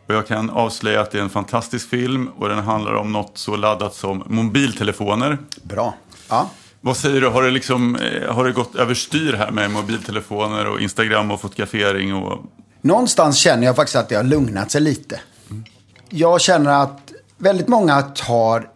Och 0.07 0.15
jag 0.15 0.27
kan 0.27 0.51
avslöja 0.51 1.01
att 1.01 1.11
det 1.11 1.19
är 1.19 1.23
en 1.23 1.31
fantastisk 1.31 1.89
film 1.89 2.29
och 2.29 2.49
den 2.49 2.59
handlar 2.59 2.95
om 2.95 3.13
något 3.13 3.39
så 3.39 3.57
laddat 3.57 3.95
som 3.95 4.23
mobiltelefoner. 4.27 5.39
Bra. 5.63 5.95
Ja. 6.29 6.51
Vad 6.81 6.97
säger 6.97 7.21
du, 7.21 7.29
har 7.29 7.43
det, 7.43 7.51
liksom, 7.51 7.97
eh, 7.97 8.35
har 8.35 8.45
det 8.45 8.53
gått 8.53 8.75
överstyr 8.75 9.33
här 9.33 9.51
med 9.51 9.71
mobiltelefoner 9.71 10.67
och 10.67 10.81
Instagram 10.81 11.31
och 11.31 11.41
fotografering? 11.41 12.15
Och... 12.15 12.45
Någonstans 12.81 13.39
känner 13.39 13.67
jag 13.67 13.77
faktiskt 13.77 13.97
att 13.97 14.09
det 14.09 14.15
har 14.15 14.25
lugnat 14.25 14.71
sig 14.71 14.81
lite. 14.81 15.21
Mm. 15.51 15.65
Jag 16.09 16.41
känner 16.41 16.83
att 16.83 17.13
väldigt 17.39 17.69
många 17.69 18.03
tar 18.03 18.69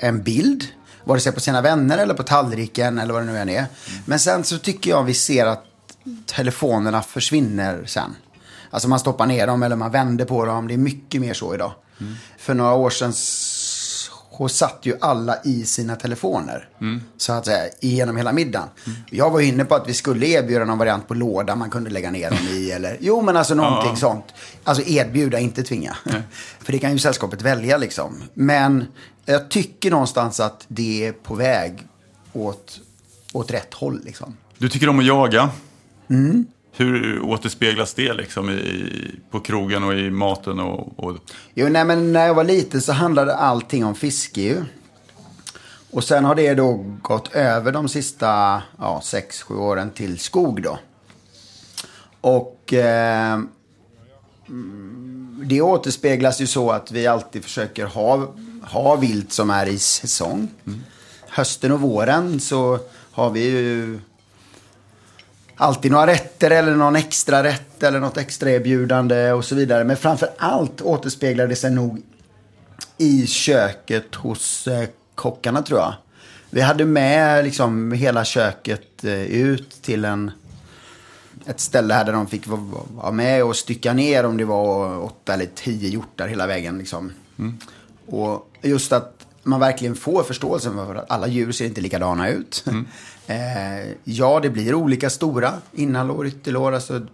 en 0.00 0.22
bild, 0.22 0.64
vare 1.04 1.20
sig 1.20 1.32
på 1.32 1.40
sina 1.40 1.62
vänner 1.62 1.98
eller 1.98 2.14
på 2.14 2.22
tallriken 2.22 2.98
eller 2.98 3.12
vad 3.12 3.22
det 3.22 3.32
nu 3.32 3.38
än 3.38 3.48
är. 3.48 3.58
Mm. 3.58 3.68
Men 4.04 4.18
sen 4.18 4.44
så 4.44 4.58
tycker 4.58 4.90
jag 4.90 5.02
vi 5.02 5.14
ser 5.14 5.46
att 5.46 5.64
telefonerna 6.26 7.02
försvinner 7.02 7.84
sen. 7.86 8.16
Alltså 8.70 8.88
man 8.88 8.98
stoppar 8.98 9.26
ner 9.26 9.46
dem 9.46 9.62
eller 9.62 9.76
man 9.76 9.90
vänder 9.90 10.24
på 10.24 10.44
dem. 10.44 10.68
Det 10.68 10.74
är 10.74 10.78
mycket 10.78 11.20
mer 11.20 11.34
så 11.34 11.54
idag. 11.54 11.72
Mm. 12.00 12.14
För 12.38 12.54
några 12.54 12.74
år 12.74 12.90
sedan 12.90 13.12
och 14.38 14.50
satt 14.50 14.78
ju 14.82 14.96
alla 15.00 15.42
i 15.44 15.64
sina 15.64 15.96
telefoner. 15.96 16.68
Mm. 16.80 17.02
Så 17.16 17.32
att 17.32 17.44
säga, 17.44 17.70
genom 17.80 18.16
hela 18.16 18.32
middagen. 18.32 18.68
Mm. 18.86 18.98
Jag 19.10 19.30
var 19.30 19.40
inne 19.40 19.64
på 19.64 19.74
att 19.74 19.88
vi 19.88 19.94
skulle 19.94 20.26
erbjuda 20.26 20.64
någon 20.64 20.78
variant 20.78 21.08
på 21.08 21.14
låda 21.14 21.56
man 21.56 21.70
kunde 21.70 21.90
lägga 21.90 22.10
ner 22.10 22.30
dem 22.30 22.48
i. 22.50 22.70
Eller, 22.70 22.96
jo, 23.00 23.22
men 23.22 23.36
alltså 23.36 23.54
någonting 23.54 23.90
ja. 23.90 23.96
sånt. 23.96 24.24
Alltså 24.64 24.82
erbjuda, 24.82 25.38
inte 25.38 25.62
tvinga. 25.62 25.96
Mm. 26.06 26.22
För 26.58 26.72
det 26.72 26.78
kan 26.78 26.92
ju 26.92 26.98
sällskapet 26.98 27.42
välja 27.42 27.76
liksom. 27.76 28.22
Men 28.34 28.84
jag 29.24 29.48
tycker 29.48 29.90
någonstans 29.90 30.40
att 30.40 30.64
det 30.68 31.06
är 31.06 31.12
på 31.12 31.34
väg 31.34 31.86
åt, 32.32 32.80
åt 33.32 33.50
rätt 33.50 33.74
håll 33.74 34.00
liksom. 34.04 34.36
Du 34.58 34.68
tycker 34.68 34.88
om 34.88 34.98
att 34.98 35.06
jaga. 35.06 35.50
Mm. 36.10 36.46
Hur 36.76 37.22
återspeglas 37.22 37.94
det 37.94 38.12
liksom 38.12 38.50
i, 38.50 38.90
på 39.30 39.40
krogen 39.40 39.84
och 39.84 39.94
i 39.94 40.10
maten? 40.10 40.60
Och, 40.60 41.04
och... 41.04 41.16
Jo, 41.54 41.68
nej, 41.68 41.84
men 41.84 42.12
när 42.12 42.26
jag 42.26 42.34
var 42.34 42.44
liten 42.44 42.82
så 42.82 42.92
handlade 42.92 43.34
allting 43.34 43.84
om 43.84 43.94
fiske 43.94 44.40
ju. 44.40 44.64
Och 45.90 46.04
sen 46.04 46.24
har 46.24 46.34
det 46.34 46.54
då 46.54 46.84
gått 47.02 47.34
över 47.34 47.72
de 47.72 47.88
sista 47.88 48.62
ja, 48.78 49.00
sex, 49.04 49.42
sju 49.42 49.54
åren 49.54 49.90
till 49.90 50.18
skog 50.18 50.62
då. 50.62 50.78
Och 52.20 52.72
eh, 52.72 53.40
det 55.42 55.60
återspeglas 55.60 56.40
ju 56.40 56.46
så 56.46 56.70
att 56.70 56.92
vi 56.92 57.06
alltid 57.06 57.44
försöker 57.44 57.86
ha, 57.86 58.34
ha 58.62 58.96
vilt 58.96 59.32
som 59.32 59.50
är 59.50 59.66
i 59.66 59.78
säsong. 59.78 60.48
Mm. 60.66 60.80
Hösten 61.28 61.72
och 61.72 61.80
våren 61.80 62.40
så 62.40 62.78
har 63.12 63.30
vi 63.30 63.44
ju 63.44 63.98
alltid 65.56 65.90
några 65.90 66.06
rätter 66.06 66.50
eller 66.50 66.76
någon 66.76 66.96
extra 66.96 67.42
rätt 67.42 67.82
eller 67.82 68.00
något 68.00 68.16
extra 68.16 68.50
erbjudande 68.50 69.32
och 69.32 69.44
så 69.44 69.54
vidare. 69.54 69.84
Men 69.84 69.96
framför 69.96 70.28
allt 70.38 70.80
återspeglar 70.80 71.46
det 71.46 71.56
sig 71.56 71.70
nog 71.70 72.02
i 72.98 73.26
köket 73.26 74.14
hos 74.14 74.66
eh, 74.66 74.88
kockarna 75.14 75.62
tror 75.62 75.80
jag. 75.80 75.94
Vi 76.50 76.60
hade 76.60 76.84
med 76.84 77.44
liksom 77.44 77.92
hela 77.92 78.24
köket 78.24 79.04
eh, 79.04 79.22
ut 79.22 79.82
till 79.82 80.04
en, 80.04 80.30
ett 81.46 81.60
ställe 81.60 81.94
här 81.94 82.04
där 82.04 82.12
de 82.12 82.26
fick 82.26 82.46
vara 82.46 83.12
med 83.12 83.44
och 83.44 83.56
stycka 83.56 83.92
ner 83.92 84.24
om 84.24 84.36
det 84.36 84.44
var 84.44 84.98
åtta 85.04 85.34
eller 85.34 85.48
tio 85.54 85.88
hjortar 85.88 86.28
hela 86.28 86.46
vägen. 86.46 86.78
Liksom. 86.78 87.12
Mm. 87.38 87.58
Och 88.06 88.50
just 88.62 88.92
att 88.92 89.26
man 89.42 89.60
verkligen 89.60 89.96
får 89.96 90.22
förståelse 90.22 90.70
för 90.70 90.94
att 90.94 91.10
alla 91.10 91.26
djur 91.26 91.52
ser 91.52 91.64
inte 91.64 91.80
likadana 91.80 92.28
ut. 92.28 92.64
Mm. 92.66 92.86
eh, 93.26 93.92
ja, 94.04 94.40
det 94.40 94.50
blir 94.50 94.74
olika 94.74 95.10
stora 95.10 95.52
innanlår, 95.72 96.26
ytterlår. 96.26 96.72
Alltså, 96.72 97.06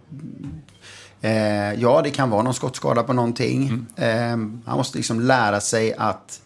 eh, 1.21 1.73
ja, 1.73 2.01
det 2.03 2.09
kan 2.09 2.29
vara 2.29 2.41
någon 2.41 2.53
skottskada 2.53 3.03
på 3.03 3.13
någonting. 3.13 3.67
Mm. 3.67 3.85
Eh, 3.95 4.37
man 4.65 4.77
måste 4.77 4.97
liksom 4.97 5.19
lära 5.19 5.61
sig 5.61 5.93
att... 5.93 6.41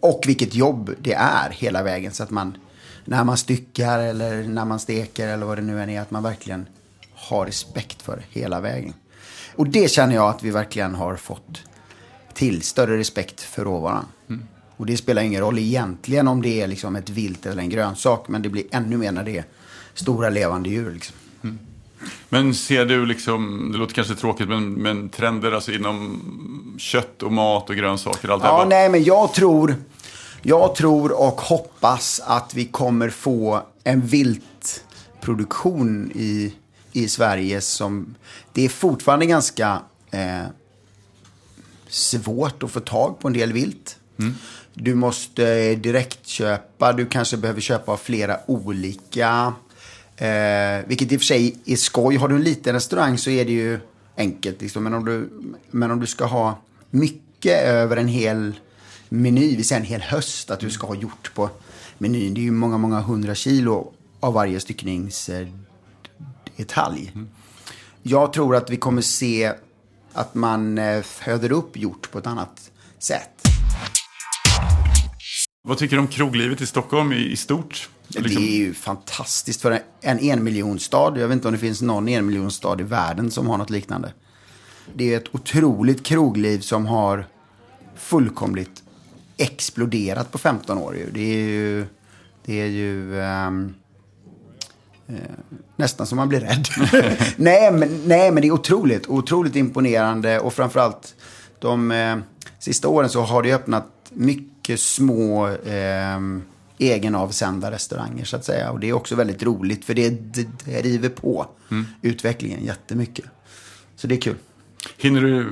Och 0.00 0.24
vilket 0.26 0.54
jobb 0.54 0.94
det 1.00 1.14
är 1.14 1.50
hela 1.50 1.82
vägen. 1.82 2.12
Så 2.12 2.22
att 2.22 2.30
man, 2.30 2.58
när 3.04 3.24
man 3.24 3.36
styckar 3.36 3.98
eller 3.98 4.42
när 4.42 4.64
man 4.64 4.80
steker 4.80 5.28
eller 5.28 5.46
vad 5.46 5.58
det 5.58 5.62
nu 5.62 5.82
än 5.82 5.90
är, 5.90 6.00
att 6.00 6.10
man 6.10 6.22
verkligen 6.22 6.66
har 7.14 7.46
respekt 7.46 8.02
för 8.02 8.22
hela 8.30 8.60
vägen. 8.60 8.94
Och 9.56 9.68
det 9.68 9.90
känner 9.90 10.14
jag 10.14 10.28
att 10.28 10.42
vi 10.42 10.50
verkligen 10.50 10.94
har 10.94 11.16
fått 11.16 11.62
till. 12.34 12.62
Större 12.62 12.98
respekt 12.98 13.40
för 13.40 13.64
råvaran. 13.64 14.06
Mm. 14.28 14.46
Och 14.78 14.86
det 14.86 14.96
spelar 14.96 15.22
ingen 15.22 15.40
roll 15.40 15.58
egentligen 15.58 16.28
om 16.28 16.42
det 16.42 16.60
är 16.60 16.66
liksom 16.66 16.96
ett 16.96 17.10
vilt 17.10 17.46
eller 17.46 17.62
en 17.62 17.68
grönsak. 17.68 18.28
Men 18.28 18.42
det 18.42 18.48
blir 18.48 18.64
ännu 18.70 18.96
mer 18.96 19.12
när 19.12 19.24
det 19.24 19.38
är 19.38 19.44
stora 19.94 20.30
levande 20.30 20.68
djur. 20.68 20.90
Liksom. 20.90 21.16
Mm. 21.42 21.58
Men 22.28 22.54
ser 22.54 22.86
du, 22.86 23.06
liksom, 23.06 23.70
det 23.72 23.78
låter 23.78 23.94
kanske 23.94 24.14
tråkigt, 24.14 24.48
men, 24.48 24.72
men 24.72 25.08
trender 25.08 25.52
alltså 25.52 25.72
inom 25.72 26.76
kött 26.78 27.22
och 27.22 27.32
mat 27.32 27.70
och 27.70 27.76
grönsaker? 27.76 28.28
Allt 28.28 28.44
ja, 28.44 28.66
nej, 28.68 28.90
men 28.90 29.04
jag 29.04 29.34
tror, 29.34 29.76
jag 30.42 30.74
tror 30.74 31.20
och 31.20 31.40
hoppas 31.40 32.20
att 32.24 32.54
vi 32.54 32.64
kommer 32.64 33.10
få 33.10 33.62
en 33.84 34.00
viltproduktion 34.00 36.12
i, 36.14 36.54
i 36.92 37.08
Sverige 37.08 37.60
som... 37.60 38.14
Det 38.52 38.64
är 38.64 38.68
fortfarande 38.68 39.26
ganska 39.26 39.82
eh, 40.10 40.44
svårt 41.88 42.62
att 42.62 42.70
få 42.70 42.80
tag 42.80 43.18
på 43.18 43.28
en 43.28 43.34
del 43.34 43.52
vilt. 43.52 43.98
Mm. 44.18 44.34
Du 44.80 44.94
måste 44.94 45.74
direkt 45.74 46.26
köpa, 46.26 46.92
du 46.92 47.06
kanske 47.06 47.36
behöver 47.36 47.60
köpa 47.60 47.92
av 47.92 47.96
flera 47.96 48.38
olika. 48.46 49.54
Eh, 50.16 50.86
vilket 50.86 51.12
i 51.12 51.16
och 51.16 51.20
för 51.20 51.26
sig 51.26 51.56
är 51.64 51.76
skoj. 51.76 52.16
Har 52.16 52.28
du 52.28 52.34
en 52.34 52.42
liten 52.42 52.74
restaurang 52.74 53.18
så 53.18 53.30
är 53.30 53.44
det 53.44 53.52
ju 53.52 53.80
enkelt. 54.16 54.60
Liksom. 54.60 54.84
Men, 54.84 54.94
om 54.94 55.04
du, 55.04 55.30
men 55.70 55.90
om 55.90 56.00
du 56.00 56.06
ska 56.06 56.24
ha 56.24 56.58
mycket 56.90 57.62
över 57.62 57.96
en 57.96 58.08
hel 58.08 58.60
meny, 59.08 59.56
vi 59.56 59.64
säger 59.64 59.80
en 59.80 59.86
hel 59.86 60.00
höst 60.00 60.50
att 60.50 60.60
du 60.60 60.70
ska 60.70 60.86
ha 60.86 60.94
gjort 60.94 61.34
på 61.34 61.50
menyn. 61.98 62.34
Det 62.34 62.40
är 62.40 62.42
ju 62.42 62.50
många, 62.50 62.78
många 62.78 63.00
hundra 63.00 63.34
kilo 63.34 63.92
av 64.20 64.34
varje 64.34 64.60
styckningsdetalj. 64.60 65.52
Mm. 67.14 67.28
Jag 68.02 68.32
tror 68.32 68.56
att 68.56 68.70
vi 68.70 68.76
kommer 68.76 69.02
se 69.02 69.52
att 70.12 70.34
man 70.34 70.78
eh, 70.78 71.02
föder 71.02 71.52
upp 71.52 71.76
gjort 71.76 72.10
på 72.10 72.18
ett 72.18 72.26
annat 72.26 72.70
sätt. 72.98 73.47
Vad 75.68 75.78
tycker 75.78 75.96
du 75.96 76.00
om 76.00 76.08
kroglivet 76.08 76.60
i 76.60 76.66
Stockholm 76.66 77.12
i, 77.12 77.36
stort? 77.36 77.88
Det 78.08 78.20
liksom- 78.20 78.42
är 78.42 78.46
ju 78.48 78.74
fantastiskt 78.74 79.62
för 79.62 79.80
en 80.00 80.18
enmiljonstad. 80.18 81.12
Jag 81.16 81.28
vet 81.28 81.34
inte 81.34 81.48
om 81.48 81.54
det 81.54 81.60
finns 81.60 81.82
någon 81.82 82.08
enmiljonstad 82.08 82.80
i 82.80 82.82
världen 82.82 83.30
som 83.30 83.46
har 83.46 83.58
något 83.58 83.70
liknande. 83.70 84.12
Det 84.94 85.14
är 85.14 85.16
ett 85.16 85.34
otroligt 85.34 86.04
krogliv 86.04 86.60
som 86.60 86.86
har 86.86 87.26
fullkomligt 87.96 88.82
exploderat 89.36 90.32
på 90.32 90.38
15 90.38 90.78
år. 90.78 90.96
Det 91.12 91.20
är 91.20 91.48
ju, 91.48 91.86
det 92.44 92.60
är 92.60 92.66
ju 92.66 93.20
um, 93.20 93.74
uh, 95.10 95.16
nästan 95.76 96.06
som 96.06 96.16
man 96.16 96.28
blir 96.28 96.40
rädd. 96.40 96.68
nej, 97.36 97.72
men, 97.72 98.02
nej, 98.06 98.32
men 98.32 98.42
det 98.42 98.48
är 98.48 98.52
otroligt, 98.52 99.08
otroligt 99.08 99.56
imponerande 99.56 100.40
och 100.40 100.54
framförallt 100.54 101.14
de 101.58 101.90
uh, 101.90 102.18
sista 102.58 102.88
åren 102.88 103.08
så 103.08 103.22
har 103.22 103.42
det 103.42 103.54
öppnat 103.54 103.86
mycket 104.10 104.47
mycket 104.68 104.80
små 104.80 105.48
eh, 105.48 106.18
egenavsända 106.78 107.70
restauranger 107.70 108.24
så 108.24 108.36
att 108.36 108.44
säga. 108.44 108.70
Och 108.70 108.80
det 108.80 108.88
är 108.88 108.92
också 108.92 109.14
väldigt 109.14 109.42
roligt 109.42 109.84
för 109.84 109.94
det, 109.94 110.10
det 110.10 110.82
driver 110.82 111.08
på 111.08 111.46
mm. 111.70 111.86
utvecklingen 112.02 112.64
jättemycket. 112.64 113.24
Så 113.96 114.06
det 114.06 114.14
är 114.14 114.20
kul. 114.20 114.36
Hinner 114.96 115.20
du 115.20 115.50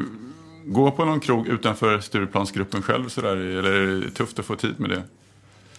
gå 0.65 0.91
på 0.91 1.05
någon 1.05 1.21
krog 1.21 1.49
utanför 1.49 2.01
Stureplansgruppen 2.01 2.83
själv 2.83 3.09
sådär? 3.09 3.37
Eller 3.37 3.73
är 3.73 4.01
det 4.01 4.11
tufft 4.11 4.39
att 4.39 4.45
få 4.45 4.57
tid 4.57 4.81
med 4.81 4.91
det? 4.91 5.03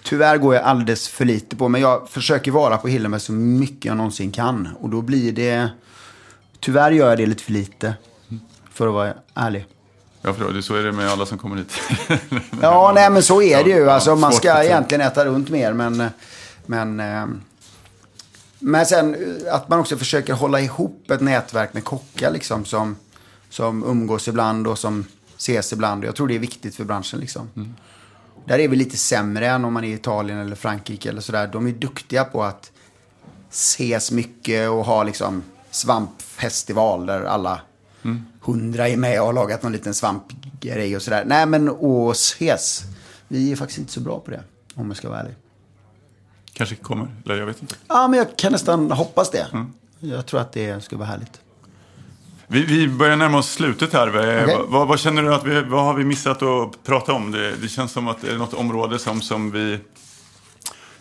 Tyvärr 0.04 0.38
går 0.38 0.56
jag 0.56 0.64
alldeles 0.64 1.08
för 1.08 1.26
lite 1.26 1.56
på, 1.56 1.70
men 1.70 1.82
jag 1.82 2.10
försöker 2.10 2.52
vara 2.52 2.78
på 2.78 2.88
Hillenberg 2.88 3.22
så 3.22 3.32
mycket 3.32 3.86
jag 3.86 3.98
någonsin 3.98 4.32
kan. 4.32 4.70
Och 4.80 4.90
då 4.90 5.02
blir 5.02 5.32
det... 5.32 5.70
Tyvärr 6.60 6.92
gör 6.92 7.10
jag 7.10 7.18
det 7.18 7.26
lite 7.26 7.44
för 7.44 7.52
lite, 7.52 7.94
för 8.72 8.88
att 8.88 8.94
vara 8.94 9.14
ärlig. 9.34 9.66
Ja, 10.28 10.34
för 10.34 10.62
så 10.62 10.76
är 10.76 10.84
det 10.84 10.92
med 10.92 11.10
alla 11.10 11.26
som 11.26 11.38
kommer 11.38 11.56
hit. 11.56 11.74
ja, 12.62 12.92
nej 12.96 13.10
men 13.10 13.24
så 13.24 13.42
är 13.42 13.64
det 13.64 13.70
ju. 13.70 13.90
Alltså, 13.90 14.16
man 14.16 14.34
ska 14.34 14.64
egentligen 14.64 15.02
äta 15.02 15.26
runt 15.26 15.50
mer, 15.50 15.74
men... 15.74 16.10
Men, 16.66 17.00
ehm, 17.00 17.42
men 18.60 18.86
sen 18.86 19.16
att 19.52 19.70
man 19.70 19.80
också 19.80 19.98
försöker 19.98 20.34
hålla 20.34 20.62
ihop 20.62 21.12
ett 21.12 21.22
nätverk 21.22 21.74
med 21.74 21.84
kockar 21.84 22.32
liksom, 22.32 22.66
som, 22.66 22.96
som 23.50 23.84
umgås 23.84 24.28
ibland 24.28 24.68
och 24.68 24.80
som 24.80 25.06
ses 25.38 25.74
ibland. 25.74 26.04
Jag 26.04 26.16
tror 26.16 26.28
det 26.28 26.36
är 26.36 26.40
viktigt 26.40 26.76
för 26.76 26.84
branschen. 26.84 27.20
Liksom. 27.20 27.50
Mm. 27.56 27.76
Där 28.46 28.60
är 28.60 28.68
vi 28.68 28.76
lite 28.76 28.98
sämre 28.98 29.48
än 29.48 29.66
om 29.66 29.74
man 29.74 29.84
är 29.84 29.88
i 29.88 29.94
Italien 29.94 30.40
eller 30.40 30.56
Frankrike 30.56 31.10
eller 31.10 31.22
sådär. 31.22 31.48
De 31.48 31.68
är 31.68 31.72
duktiga 31.72 32.24
på 32.24 32.44
att 32.44 32.72
ses 33.52 34.12
mycket 34.12 34.70
och 34.70 34.86
ha 34.86 35.04
liksom 35.04 35.44
svampfestival 35.72 37.06
där 37.06 37.24
alla 37.24 37.62
hundra 38.42 38.88
är 38.88 38.98
med 38.98 39.20
och 39.20 39.26
har 39.26 39.34
lagat 39.34 39.64
någon 39.64 39.72
liten 39.72 39.94
svampgrej 39.94 40.96
och 40.96 41.02
sådär. 41.02 41.24
Nej, 41.26 41.46
men 41.46 41.70
ses. 42.12 42.84
Vi 43.28 43.52
är 43.52 43.56
faktiskt 43.56 43.80
inte 43.80 43.92
så 43.92 44.00
bra 44.00 44.20
på 44.20 44.32
det, 44.32 44.42
om 44.76 44.88
jag 44.88 44.98
ska 44.98 45.10
vara 45.10 45.20
ärlig. 45.20 45.36
Kanske 46.54 46.76
kommer, 46.76 47.08
eller 47.26 47.36
jag 47.38 47.46
vet 47.46 47.62
inte. 47.62 47.76
Ja, 47.88 48.08
men 48.08 48.18
jag 48.18 48.38
kan 48.38 48.52
nästan 48.52 48.92
hoppas 48.92 49.32
det. 49.32 49.48
Mm. 49.54 49.74
Jag 50.00 50.26
tror 50.26 50.40
att 50.40 50.52
det 50.52 50.84
skulle 50.84 51.00
vara 51.00 51.10
härligt. 51.10 51.42
Vi, 52.48 52.64
vi 52.64 52.88
börjar 52.88 53.16
närma 53.16 53.38
oss 53.38 53.52
slutet 53.52 53.94
här. 53.94 54.10
Okay. 54.10 54.56
Vad, 54.68 54.88
vad, 54.88 55.00
känner 55.00 55.24
du 55.24 55.34
att 55.34 55.46
vi, 55.46 55.62
vad 55.62 55.84
har 55.84 55.94
vi 55.94 56.04
missat 56.04 56.42
att 56.42 56.84
prata 56.84 57.14
om? 57.14 57.32
Det, 57.32 57.56
det 57.62 57.68
känns 57.68 57.92
som 57.92 58.08
att 58.08 58.22
det 58.22 58.32
är 58.32 58.38
något 58.38 58.54
område 58.54 59.00
som, 59.00 59.22
som 59.22 59.52
vi 59.52 59.80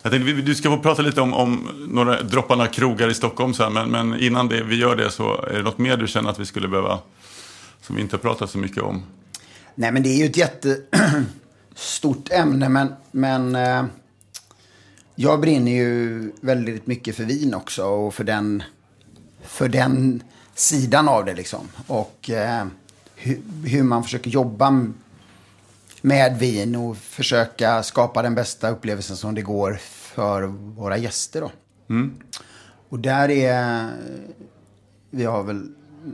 jag 0.01 0.11
tänkte, 0.11 0.31
du 0.31 0.55
ska 0.55 0.69
få 0.69 0.77
prata 0.77 1.01
lite 1.01 1.21
om, 1.21 1.33
om 1.33 1.69
några 1.87 2.21
dropparna 2.23 2.67
krogar 2.67 3.09
i 3.09 3.13
Stockholm 3.13 3.53
sen, 3.53 3.73
men, 3.73 3.89
men 3.89 4.19
innan 4.19 4.47
det, 4.47 4.63
vi 4.63 4.75
gör 4.75 4.95
det 4.95 5.11
så 5.11 5.41
är 5.41 5.53
det 5.53 5.63
något 5.63 5.77
mer 5.77 5.97
du 5.97 6.07
känner 6.07 6.29
att 6.29 6.39
vi 6.39 6.45
skulle 6.45 6.67
behöva, 6.67 6.99
som 7.81 7.95
vi 7.95 8.01
inte 8.01 8.15
har 8.15 8.21
pratat 8.21 8.49
så 8.49 8.57
mycket 8.57 8.83
om? 8.83 9.03
Nej, 9.75 9.91
men 9.91 10.03
det 10.03 10.09
är 10.09 10.17
ju 10.17 10.25
ett 10.25 10.37
jättestort 10.37 12.29
ämne, 12.31 12.69
men, 12.69 12.93
men 13.11 13.55
eh, 13.55 13.85
jag 15.15 15.39
brinner 15.39 15.71
ju 15.71 16.31
väldigt 16.41 16.87
mycket 16.87 17.15
för 17.15 17.23
vin 17.23 17.53
också 17.53 17.85
och 17.85 18.13
för 18.13 18.23
den, 18.23 18.63
för 19.43 19.69
den 19.69 20.23
sidan 20.55 21.07
av 21.07 21.25
det 21.25 21.33
liksom. 21.33 21.67
Och 21.87 22.29
eh, 22.29 22.65
hur, 23.15 23.41
hur 23.63 23.83
man 23.83 24.03
försöker 24.03 24.29
jobba 24.29 24.69
med 26.07 26.39
vin 26.39 26.75
och 26.75 26.97
försöka 26.97 27.83
skapa 27.83 28.21
den 28.21 28.35
bästa 28.35 28.69
upplevelsen 28.69 29.17
som 29.17 29.35
det 29.35 29.41
går 29.41 29.79
för 29.81 30.41
våra 30.75 30.97
gäster. 30.97 31.41
Då. 31.41 31.51
Mm. 31.89 32.17
Och 32.89 32.99
där 32.99 33.29
är, 33.29 33.89
vi 35.09 35.23
har 35.25 35.43
väl 35.43 35.69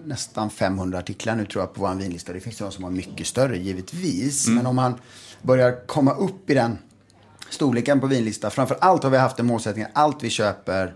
nästan 0.06 0.50
500 0.50 1.00
artiklar 1.00 1.36
nu 1.36 1.46
tror 1.46 1.62
jag 1.62 1.74
på 1.74 1.82
vår 1.82 1.96
vinlista. 1.96 2.34
Det 2.34 2.40
finns 2.40 2.58
de 2.58 2.72
som 2.72 2.84
har 2.84 2.92
mycket 2.92 3.28
större 3.28 3.58
givetvis. 3.58 4.48
Mm. 4.48 4.58
Men 4.58 4.66
om 4.66 4.76
man 4.76 4.96
börjar 5.42 5.88
komma 5.88 6.14
upp 6.14 6.50
i 6.50 6.54
den 6.54 6.78
storleken 7.50 8.00
på 8.00 8.08
vinlista. 8.08 8.50
Framför 8.50 8.78
allt 8.82 9.04
har 9.04 9.10
vi 9.10 9.18
haft 9.18 9.40
en 9.40 9.46
målsättning. 9.46 9.86
Allt 9.94 10.24
vi 10.24 10.30
köper, 10.30 10.94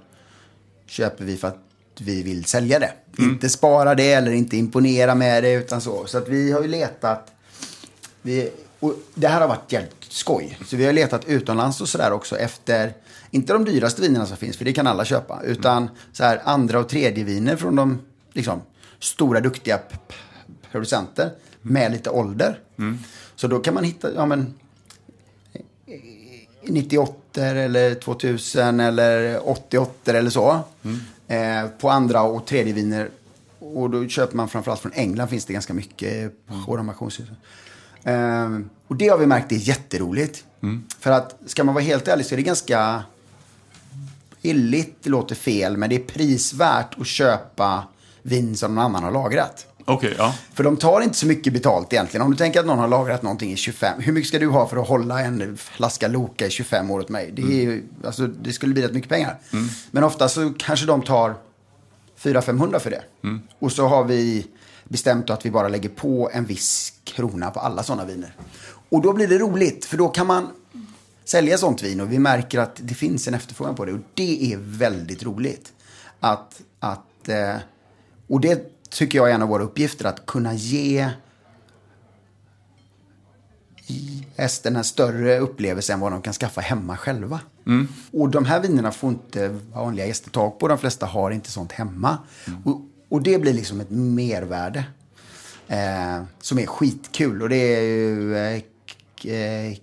köper 0.85 1.25
vi 1.25 1.37
för 1.37 1.47
att 1.47 1.63
vi 1.99 2.23
vill 2.23 2.45
sälja 2.45 2.79
det. 2.79 2.91
Mm. 3.17 3.31
Inte 3.31 3.49
spara 3.49 3.95
det 3.95 4.13
eller 4.13 4.31
inte 4.31 4.57
imponera 4.57 5.15
med 5.15 5.43
det 5.43 5.53
utan 5.53 5.81
så. 5.81 6.05
Så 6.05 6.17
att 6.17 6.29
vi 6.29 6.51
har 6.51 6.61
ju 6.61 6.67
letat. 6.67 7.31
Vi 8.21 8.51
och 8.79 8.93
det 9.13 9.27
här 9.27 9.41
har 9.41 9.47
varit 9.47 9.71
jävligt 9.71 10.03
skoj. 10.03 10.59
Så 10.65 10.77
vi 10.77 10.85
har 10.85 10.93
letat 10.93 11.25
utomlands 11.25 11.81
och 11.81 11.89
sådär 11.89 12.11
också 12.11 12.37
efter, 12.37 12.93
inte 13.31 13.53
de 13.53 13.65
dyraste 13.65 14.01
vinerna 14.01 14.25
som 14.25 14.37
finns, 14.37 14.57
för 14.57 14.65
det 14.65 14.73
kan 14.73 14.87
alla 14.87 15.05
köpa, 15.05 15.41
utan 15.43 15.89
så 16.11 16.23
här 16.23 16.41
andra 16.43 16.79
och 16.79 16.89
tredje 16.89 17.23
viner 17.23 17.55
från 17.55 17.75
de 17.75 17.99
liksom, 18.33 18.61
stora 18.99 19.39
duktiga 19.39 19.79
producenter 20.71 21.31
med 21.61 21.91
lite 21.91 22.09
ålder. 22.09 22.59
Mm. 22.77 22.97
Så 23.35 23.47
då 23.47 23.59
kan 23.59 23.73
man 23.73 23.83
hitta, 23.83 24.13
ja 24.13 24.25
men 24.25 24.53
98 26.63 27.45
eller 27.45 27.95
2000 27.95 28.79
eller 28.79 29.39
88 29.49 30.11
eller 30.11 30.29
så. 30.29 30.59
Mm. 30.83 30.99
Eh, 31.27 31.69
på 31.69 31.89
andra 31.89 32.21
och 32.21 32.45
tredje 32.45 32.73
viner. 32.73 33.09
Och 33.59 33.89
då 33.89 34.07
köper 34.07 34.35
man 34.35 34.49
framförallt 34.49 34.81
från 34.81 34.93
England 34.93 35.27
finns 35.27 35.45
det 35.45 35.53
ganska 35.53 35.73
mycket 35.73 36.33
på 36.65 36.77
de 36.77 36.89
auktionshusen. 36.89 37.35
Um, 38.07 38.69
och 38.87 38.95
det 38.95 39.07
har 39.07 39.17
vi 39.17 39.25
märkt 39.25 39.51
är 39.51 39.55
jätteroligt. 39.55 40.45
Mm. 40.63 40.83
För 40.99 41.11
att, 41.11 41.35
ska 41.45 41.63
man 41.63 41.75
vara 41.75 41.83
helt 41.83 42.07
ärlig 42.07 42.25
så 42.25 42.35
är 42.35 42.37
det 42.37 42.43
ganska 42.43 43.03
billigt, 44.41 44.97
det 45.03 45.09
låter 45.09 45.35
fel, 45.35 45.77
men 45.77 45.89
det 45.89 45.95
är 45.95 45.99
prisvärt 45.99 46.99
att 46.99 47.07
köpa 47.07 47.83
vin 48.21 48.57
som 48.57 48.75
någon 48.75 48.85
annan 48.85 49.03
har 49.03 49.11
lagrat. 49.11 49.67
Okay, 49.85 50.13
ja. 50.17 50.35
För 50.53 50.63
de 50.63 50.77
tar 50.77 51.01
inte 51.01 51.17
så 51.17 51.27
mycket 51.27 51.53
betalt 51.53 51.93
egentligen. 51.93 52.25
Om 52.25 52.31
du 52.31 52.37
tänker 52.37 52.59
att 52.59 52.65
någon 52.65 52.79
har 52.79 52.87
lagrat 52.87 53.21
någonting 53.21 53.51
i 53.51 53.55
25. 53.55 54.01
Hur 54.01 54.13
mycket 54.13 54.27
ska 54.27 54.39
du 54.39 54.47
ha 54.47 54.67
för 54.67 54.77
att 54.77 54.87
hålla 54.87 55.21
en 55.21 55.57
flaska 55.57 56.07
Loka 56.07 56.45
i 56.45 56.49
25 56.49 56.91
år 56.91 56.99
åt 56.99 57.09
mig? 57.09 57.31
Det, 57.33 57.41
är, 57.41 57.67
mm. 57.67 57.83
alltså, 58.05 58.27
det 58.27 58.53
skulle 58.53 58.73
bli 58.73 58.83
rätt 58.83 58.93
mycket 58.93 59.09
pengar. 59.09 59.39
Mm. 59.53 59.67
Men 59.91 60.03
ofta 60.03 60.29
så 60.29 60.53
kanske 60.57 60.85
de 60.85 61.01
tar 61.01 61.35
400-500 62.21 62.79
för 62.79 62.89
det. 62.89 63.01
Mm. 63.23 63.41
Och 63.59 63.71
så 63.71 63.87
har 63.87 64.03
vi 64.03 64.47
bestämt 64.89 65.29
att 65.29 65.45
vi 65.45 65.51
bara 65.51 65.67
lägger 65.67 65.89
på 65.89 66.29
en 66.33 66.45
viss 66.45 66.93
krona 67.03 67.51
på 67.51 67.59
alla 67.59 67.83
sådana 67.83 68.05
viner. 68.05 68.35
Och 68.89 69.01
då 69.01 69.13
blir 69.13 69.27
det 69.27 69.37
roligt, 69.37 69.85
för 69.85 69.97
då 69.97 70.09
kan 70.09 70.27
man 70.27 70.47
sälja 71.25 71.57
sånt 71.57 71.83
vin 71.83 72.01
och 72.01 72.11
vi 72.11 72.19
märker 72.19 72.59
att 72.59 72.79
det 72.83 72.93
finns 72.93 73.27
en 73.27 73.33
efterfrågan 73.33 73.75
på 73.75 73.85
det. 73.85 73.93
Och 73.93 73.99
det 74.13 74.53
är 74.53 74.57
väldigt 74.57 75.23
roligt. 75.23 75.73
Att, 76.19 76.61
att, 76.79 77.29
eh, 77.29 77.55
och 78.27 78.41
det 78.41 78.89
tycker 78.89 79.17
jag 79.17 79.29
är 79.29 79.33
en 79.33 79.41
av 79.41 79.49
våra 79.49 79.63
uppgifter, 79.63 80.05
att 80.05 80.25
kunna 80.25 80.53
ge 80.53 81.09
hästen 84.35 84.75
en 84.75 84.83
större 84.83 85.39
upplevelse 85.39 85.93
än 85.93 85.99
vad 85.99 86.11
de 86.11 86.21
kan 86.21 86.33
skaffa 86.33 86.61
hemma 86.61 86.97
själva. 86.97 87.39
Mm. 87.65 87.87
Och 88.11 88.29
de 88.29 88.45
här 88.45 88.59
vinerna 88.59 88.91
får 88.91 89.09
inte 89.09 89.59
vanliga 89.73 90.05
gäster 90.05 90.29
tag 90.29 90.59
på. 90.59 90.67
De 90.67 90.77
flesta 90.77 91.05
har 91.05 91.31
inte 91.31 91.51
sånt 91.51 91.71
hemma. 91.71 92.17
Mm. 92.47 92.61
Och, 92.63 92.81
och, 93.09 93.21
det 93.21 93.39
blir 93.39 93.53
liksom 93.53 93.81
ett 93.81 93.89
mervärde. 93.89 94.83
Eh, 95.67 96.23
som 96.39 96.59
är 96.59 96.65
skitkul. 96.65 97.41
Och 97.41 97.49
det 97.49 97.75
är 97.75 97.81
ju 97.81 98.37
eh, 98.37 99.77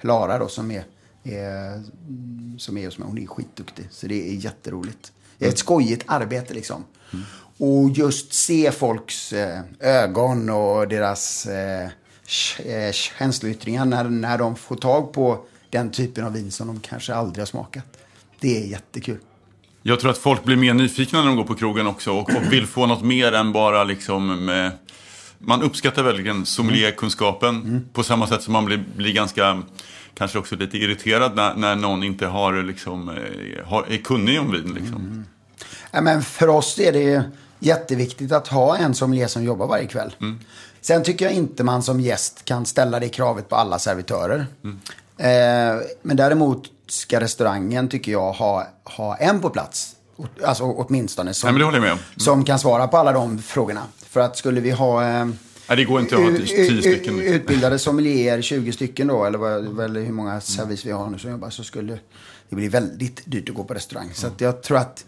Klara 0.00 0.38
då 0.38 0.48
som 0.48 0.70
är, 0.70 0.84
är, 1.24 1.82
som 2.58 2.76
är 2.76 2.84
hos 2.84 2.98
mig. 2.98 3.08
Hon 3.08 3.18
är 3.18 3.26
skitduktig. 3.26 3.88
Så 3.90 4.06
det 4.06 4.28
är 4.30 4.34
jätteroligt. 4.34 5.12
Det 5.38 5.44
är 5.44 5.48
ett 5.48 5.58
skojigt 5.58 6.04
arbete 6.06 6.54
liksom. 6.54 6.84
Mm. 7.12 7.24
Och 7.58 7.90
just 7.90 8.32
se 8.32 8.70
folks 8.72 9.32
eh, 9.32 9.60
ögon 9.80 10.50
och 10.50 10.88
deras 10.88 11.46
eh, 11.46 11.88
eh, 12.64 12.92
känsloyttringar 12.92 13.84
när, 13.84 14.04
när 14.04 14.38
de 14.38 14.56
får 14.56 14.76
tag 14.76 15.12
på 15.12 15.44
den 15.70 15.90
typen 15.90 16.24
av 16.24 16.32
vin 16.32 16.50
som 16.50 16.66
de 16.66 16.80
kanske 16.80 17.14
aldrig 17.14 17.40
har 17.40 17.46
smakat. 17.46 17.84
Det 18.40 18.62
är 18.62 18.66
jättekul. 18.66 19.18
Jag 19.86 20.00
tror 20.00 20.10
att 20.10 20.18
folk 20.18 20.44
blir 20.44 20.56
mer 20.56 20.74
nyfikna 20.74 21.20
när 21.20 21.26
de 21.26 21.36
går 21.36 21.44
på 21.44 21.54
krogen 21.54 21.86
också 21.86 22.12
och, 22.12 22.36
och 22.36 22.52
vill 22.52 22.66
få 22.66 22.86
något 22.86 23.02
mer 23.02 23.32
än 23.32 23.52
bara 23.52 23.84
liksom 23.84 24.44
med, 24.44 24.70
man 25.38 25.62
uppskattar 25.62 26.02
verkligen 26.02 26.46
sommelierkunskapen 26.46 27.62
mm. 27.62 27.84
på 27.92 28.02
samma 28.02 28.26
sätt 28.26 28.42
som 28.42 28.52
man 28.52 28.64
blir, 28.64 28.84
blir 28.96 29.12
ganska 29.12 29.62
kanske 30.14 30.38
också 30.38 30.56
lite 30.56 30.76
irriterad 30.78 31.36
när, 31.36 31.54
när 31.54 31.76
någon 31.76 32.02
inte 32.02 32.26
har, 32.26 32.62
liksom, 32.62 33.18
har, 33.64 33.86
är 33.88 33.96
kunnig 33.96 34.40
om 34.40 34.52
vin. 34.52 34.74
Liksom. 34.74 34.96
Mm. 34.96 35.24
Ja, 35.90 36.00
men 36.00 36.22
för 36.22 36.48
oss 36.48 36.78
är 36.78 36.92
det 36.92 37.22
jätteviktigt 37.58 38.32
att 38.32 38.48
ha 38.48 38.76
en 38.76 38.94
sommelier 38.94 39.28
som 39.28 39.44
jobbar 39.44 39.66
varje 39.66 39.86
kväll. 39.86 40.14
Mm. 40.20 40.40
Sen 40.80 41.02
tycker 41.02 41.24
jag 41.24 41.34
inte 41.34 41.64
man 41.64 41.82
som 41.82 42.00
gäst 42.00 42.44
kan 42.44 42.66
ställa 42.66 43.00
det 43.00 43.08
kravet 43.08 43.48
på 43.48 43.56
alla 43.56 43.78
servitörer. 43.78 44.46
Mm. 44.64 44.80
Eh, 45.16 45.82
men 46.02 46.16
däremot 46.16 46.70
ska 46.86 47.20
restaurangen, 47.20 47.88
tycker 47.88 48.12
jag, 48.12 48.32
ha, 48.32 48.66
ha 48.84 49.16
en 49.16 49.40
på 49.40 49.50
plats. 49.50 49.96
Alltså 50.44 50.64
åtminstone. 50.64 51.34
Som, 51.34 51.58
Nej, 51.58 51.76
mm. 51.76 51.98
som 52.16 52.44
kan 52.44 52.58
svara 52.58 52.88
på 52.88 52.96
alla 52.96 53.12
de 53.12 53.38
frågorna. 53.38 53.82
För 53.98 54.20
att 54.20 54.36
skulle 54.36 54.60
vi 54.60 54.70
ha... 54.70 55.04
Eh, 55.04 55.26
Nej, 55.68 55.76
det 55.76 55.84
går 55.84 56.00
inte 56.00 56.16
att 56.16 56.22
ha 56.22 56.30
tio 56.30 56.80
stycken. 56.80 57.20
Utbildade 57.20 57.78
sommelierer, 57.88 58.42
20 58.42 58.72
stycken 58.72 59.06
då, 59.06 59.24
eller, 59.24 59.38
vad, 59.38 59.80
eller 59.80 60.00
hur 60.00 60.12
många 60.12 60.40
servis 60.40 60.86
vi 60.86 60.90
har 60.90 61.10
nu 61.10 61.18
som 61.18 61.30
jobbar, 61.30 61.50
så 61.50 61.64
skulle 61.64 61.98
det 62.48 62.56
bli 62.56 62.68
väldigt 62.68 63.22
dyrt 63.24 63.48
att 63.48 63.54
gå 63.54 63.64
på 63.64 63.74
restaurang. 63.74 64.10
Så 64.14 64.30
jag 64.38 64.62
tror 64.62 64.78
att 64.78 65.04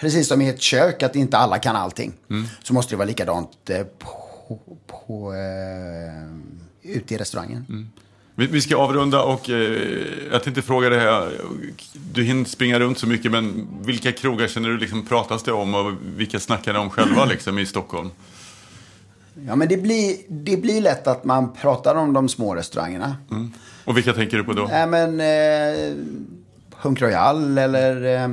precis 0.00 0.28
som 0.28 0.42
i 0.42 0.48
ett 0.48 0.60
kök, 0.60 1.02
att 1.02 1.16
inte 1.16 1.36
alla 1.36 1.58
kan 1.58 1.76
allting. 1.76 2.12
Mm. 2.30 2.46
Så 2.62 2.74
måste 2.74 2.92
det 2.92 2.96
vara 2.96 3.08
likadant 3.08 3.70
eh, 3.70 3.82
på, 3.98 4.58
på, 4.86 5.34
eh, 5.34 6.92
ute 6.96 7.14
i 7.14 7.18
restaurangen. 7.18 7.66
Mm. 7.68 7.88
Vi, 8.40 8.46
vi, 8.46 8.60
ska 8.60 8.76
avrunda 8.76 9.22
och 9.22 9.50
eh, 9.50 9.98
jag 10.32 10.42
tänkte 10.42 10.62
fråga 10.62 10.88
dig 10.88 10.98
här. 10.98 11.32
Du 12.12 12.22
hinner 12.22 12.44
springa 12.44 12.80
runt 12.80 12.98
så 12.98 13.06
mycket, 13.06 13.32
men 13.32 13.68
vilka 13.82 14.12
krogar 14.12 14.48
känner 14.48 14.68
du 14.68 14.78
liksom 14.78 15.06
pratas 15.06 15.42
det 15.42 15.52
om 15.52 15.74
och 15.74 15.92
vilka 16.16 16.40
snackar 16.40 16.74
de 16.74 16.78
om 16.78 16.90
själva 16.90 17.24
liksom, 17.30 17.58
i 17.58 17.66
Stockholm? 17.66 18.10
Ja, 19.46 19.56
men 19.56 19.68
det 19.68 19.76
blir, 19.76 20.16
det 20.28 20.56
blir 20.56 20.80
lätt 20.80 21.06
att 21.06 21.24
man 21.24 21.52
pratar 21.52 21.94
om 21.94 22.12
de 22.12 22.28
små 22.28 22.54
restaurangerna. 22.54 23.16
Mm. 23.30 23.52
Och 23.84 23.96
vilka 23.96 24.12
tänker 24.12 24.36
du 24.36 24.44
på 24.44 24.52
då? 24.52 24.68
Nej, 24.70 24.86
men 24.86 25.20
eh, 25.20 25.96
Hunk 26.82 27.02
Royal 27.02 27.58
eller 27.58 28.22
eh, 28.22 28.28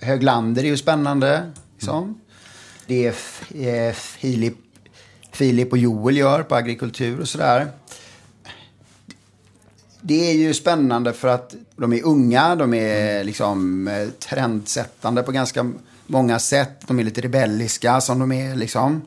Höglander 0.00 0.64
är 0.64 0.68
ju 0.68 0.76
spännande. 0.76 1.52
Liksom. 1.74 2.02
Mm. 2.02 2.14
Det 2.86 3.06
är 3.06 3.88
eh, 3.88 3.92
Filip, 3.94 4.56
Filip 5.32 5.72
och 5.72 5.78
Joel 5.78 6.16
gör 6.16 6.42
på 6.42 6.54
agrikultur 6.54 7.20
och 7.20 7.28
sådär. 7.28 7.66
Det 10.08 10.30
är 10.30 10.34
ju 10.34 10.54
spännande 10.54 11.12
för 11.12 11.28
att 11.28 11.54
de 11.76 11.92
är 11.92 12.04
unga, 12.04 12.56
de 12.56 12.74
är 12.74 13.24
liksom 13.24 13.88
eh, 13.88 14.08
trendsättande 14.08 15.22
på 15.22 15.32
ganska 15.32 15.72
många 16.06 16.38
sätt. 16.38 16.80
De 16.86 16.98
är 16.98 17.04
lite 17.04 17.20
rebelliska 17.20 18.00
som 18.00 18.18
de 18.18 18.32
är 18.32 18.56
liksom. 18.56 19.02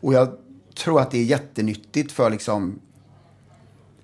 Och 0.00 0.14
jag 0.14 0.28
tror 0.76 1.00
att 1.00 1.10
det 1.10 1.18
är 1.18 1.24
jättenyttigt 1.24 2.12
för 2.12 2.30
liksom 2.30 2.78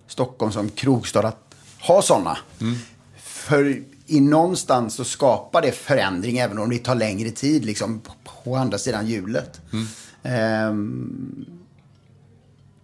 Stockholm 0.07 0.53
som 0.53 0.69
krogstad 0.69 1.27
att 1.29 1.55
ha 1.81 2.03
sådana. 2.03 2.39
Mm. 2.61 2.75
För 3.17 3.83
i 4.07 4.21
någonstans 4.21 4.95
så 4.95 5.05
skapar 5.05 5.63
det 5.63 5.73
förändring 5.73 6.39
även 6.39 6.59
om 6.59 6.71
det 6.71 6.79
tar 6.79 6.95
längre 6.95 7.31
tid 7.31 7.65
liksom, 7.65 8.01
på 8.45 8.57
andra 8.57 8.79
sidan 8.79 9.07
hjulet. 9.07 9.61
Mm. 9.73 9.87
Ehm, 10.23 11.47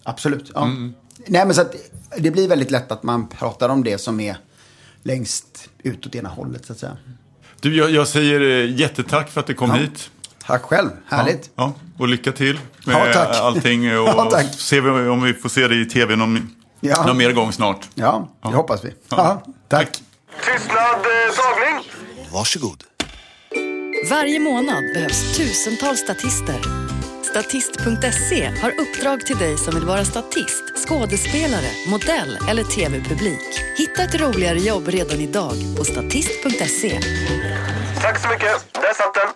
absolut. 0.02 0.50
Ja. 0.54 0.64
Mm. 0.64 0.94
Nej, 1.26 1.46
men 1.46 1.54
så 1.54 1.60
att, 1.60 1.74
det 2.16 2.30
blir 2.30 2.48
väldigt 2.48 2.70
lätt 2.70 2.92
att 2.92 3.02
man 3.02 3.28
pratar 3.28 3.68
om 3.68 3.84
det 3.84 3.98
som 3.98 4.20
är 4.20 4.36
längst 5.02 5.68
utåt 5.82 6.14
ena 6.14 6.28
hållet 6.28 6.66
så 6.66 6.72
att 6.72 6.78
säga. 6.78 6.96
Du, 7.60 7.76
jag, 7.76 7.90
jag 7.90 8.08
säger 8.08 8.40
eh, 8.40 8.80
jättetack 8.80 9.30
för 9.30 9.40
att 9.40 9.46
du 9.46 9.54
kom 9.54 9.70
ja. 9.70 9.76
hit. 9.76 10.10
Tack 10.46 10.62
själv, 10.62 10.90
härligt. 11.06 11.50
Ja, 11.54 11.72
ja. 11.76 11.86
Och 11.98 12.08
lycka 12.08 12.32
till 12.32 12.60
med 12.84 13.12
ja, 13.14 13.24
allting. 13.24 13.98
Och 13.98 14.08
ja, 14.08 14.28
tack. 14.30 14.54
Se 14.54 14.80
om 14.80 15.22
vi 15.22 15.34
får 15.34 15.48
se 15.48 15.68
dig 15.68 15.80
i 15.80 15.84
tv 15.84 16.16
någon, 16.16 16.54
ja. 16.80 17.06
någon 17.06 17.16
mer 17.16 17.32
gång 17.32 17.52
snart. 17.52 17.88
Ja, 17.94 18.28
det 18.42 18.48
hoppas 18.48 18.84
vi. 18.84 18.94
Ja. 19.08 19.42
Tack. 19.68 20.02
Tystnad, 20.44 20.78
eh, 20.78 21.34
tagning. 21.36 21.90
Varsågod. 22.32 22.84
Varje 24.10 24.40
månad 24.40 24.84
behövs 24.94 25.36
tusentals 25.36 26.00
statister. 26.00 26.79
Statist.se 27.30 28.44
har 28.62 28.70
uppdrag 28.70 29.26
till 29.26 29.36
dig 29.36 29.58
som 29.58 29.74
vill 29.74 29.84
vara 29.84 30.04
statist, 30.04 30.64
skådespelare, 30.88 31.70
modell 31.88 32.38
eller 32.50 32.64
tv-publik. 32.64 33.60
Hitta 33.76 34.02
ett 34.02 34.20
roligare 34.20 34.58
jobb 34.58 34.88
redan 34.88 35.20
idag 35.20 35.54
på 35.76 35.84
statist.se. 35.84 37.00
Tack 38.00 38.18
så 38.18 38.28
mycket, 38.28 38.72
där 38.72 38.94
satt 38.94 39.14
den! 39.14 39.30